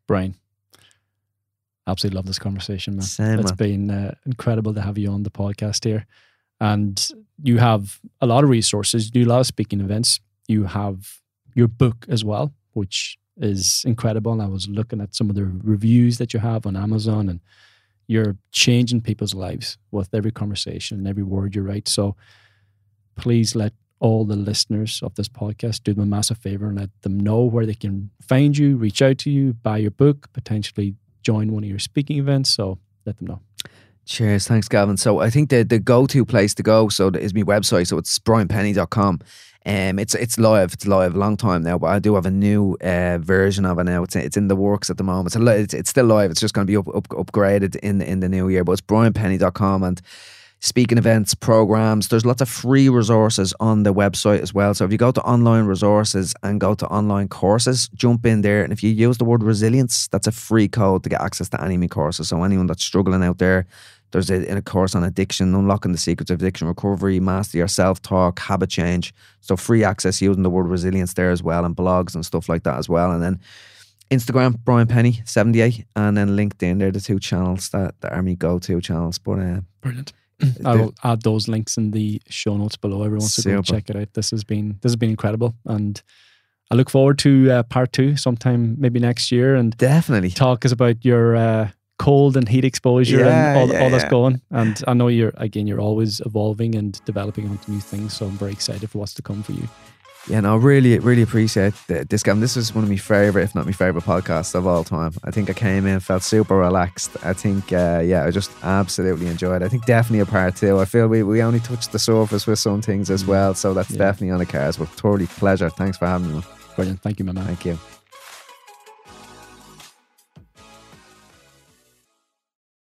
[0.07, 0.35] Brian,
[1.87, 3.05] absolutely love this conversation, man.
[3.05, 3.57] Same, it's man.
[3.57, 6.05] been uh, incredible to have you on the podcast here,
[6.61, 7.09] and
[7.41, 9.07] you have a lot of resources.
[9.07, 10.21] You do a lot of speaking events.
[10.47, 11.22] You have
[11.55, 14.31] your book as well, which is incredible.
[14.31, 17.39] And I was looking at some of the reviews that you have on Amazon, and
[18.07, 21.87] you're changing people's lives with every conversation and every word you write.
[21.87, 22.15] So
[23.15, 26.89] please let all the listeners of this podcast do them a massive favor and let
[27.03, 30.95] them know where they can find you, reach out to you, buy your book, potentially
[31.21, 32.49] join one of your speaking events.
[32.49, 33.39] So let them know.
[34.05, 34.47] Cheers.
[34.47, 34.97] Thanks, Gavin.
[34.97, 37.87] So I think the, the go to place to go so is my website.
[37.87, 39.19] So it's brianpennie.com.
[39.65, 40.73] Um, it's it's live.
[40.73, 43.79] It's live a long time now, but I do have a new uh, version of
[43.79, 44.03] it now.
[44.03, 45.33] It's it's in the works at the moment.
[45.33, 46.31] It's, it's still live.
[46.31, 48.65] It's just going to be up, up, upgraded in in the new year.
[48.65, 50.01] But it's brianpennie.com and
[50.63, 52.07] speaking events, programs.
[52.07, 54.73] There's lots of free resources on the website as well.
[54.73, 58.63] So if you go to online resources and go to online courses, jump in there.
[58.63, 61.61] And if you use the word resilience, that's a free code to get access to
[61.61, 62.29] any of my courses.
[62.29, 63.67] So anyone that's struggling out there,
[64.11, 68.01] there's a, a course on addiction, unlocking the secrets of addiction recovery, master your self
[68.01, 69.13] talk, habit change.
[69.41, 72.63] So free access using the word resilience there as well, and blogs and stuff like
[72.63, 73.11] that as well.
[73.11, 73.41] And then
[74.09, 76.79] Instagram, Brian Pennie, 78, and then LinkedIn.
[76.79, 79.17] They're the two channels that, that are my go to channels.
[79.17, 80.13] But uh, brilliant.
[80.65, 83.03] I'll add those links in the show notes below.
[83.03, 84.13] Everyone should go check it out.
[84.13, 86.01] This has been this has been incredible, and
[86.71, 89.55] I look forward to uh, part two sometime maybe next year.
[89.55, 91.69] And definitely talk us about your uh,
[91.99, 94.09] cold and heat exposure yeah, and all, yeah, all that's yeah.
[94.09, 94.41] going.
[94.51, 98.13] And I know you're again you're always evolving and developing onto new things.
[98.13, 99.67] So I'm very excited for what's to come for you.
[100.27, 102.39] Yeah, no, I really, really appreciate this game.
[102.39, 105.13] This was one of my favorite, if not my favorite podcasts of all time.
[105.25, 107.17] I think I came in, felt super relaxed.
[107.23, 109.61] I think, uh, yeah, I just absolutely enjoyed.
[109.61, 109.65] it.
[109.65, 110.79] I think definitely a part two.
[110.79, 113.27] I feel we, we only touched the surface with some things as mm.
[113.27, 114.77] well, so that's definitely on the cards.
[114.77, 115.69] But totally pleasure.
[115.69, 116.43] Thanks for having me.
[116.77, 117.01] Brilliant.
[117.01, 117.45] Thank you, my man.
[117.45, 117.77] Thank you.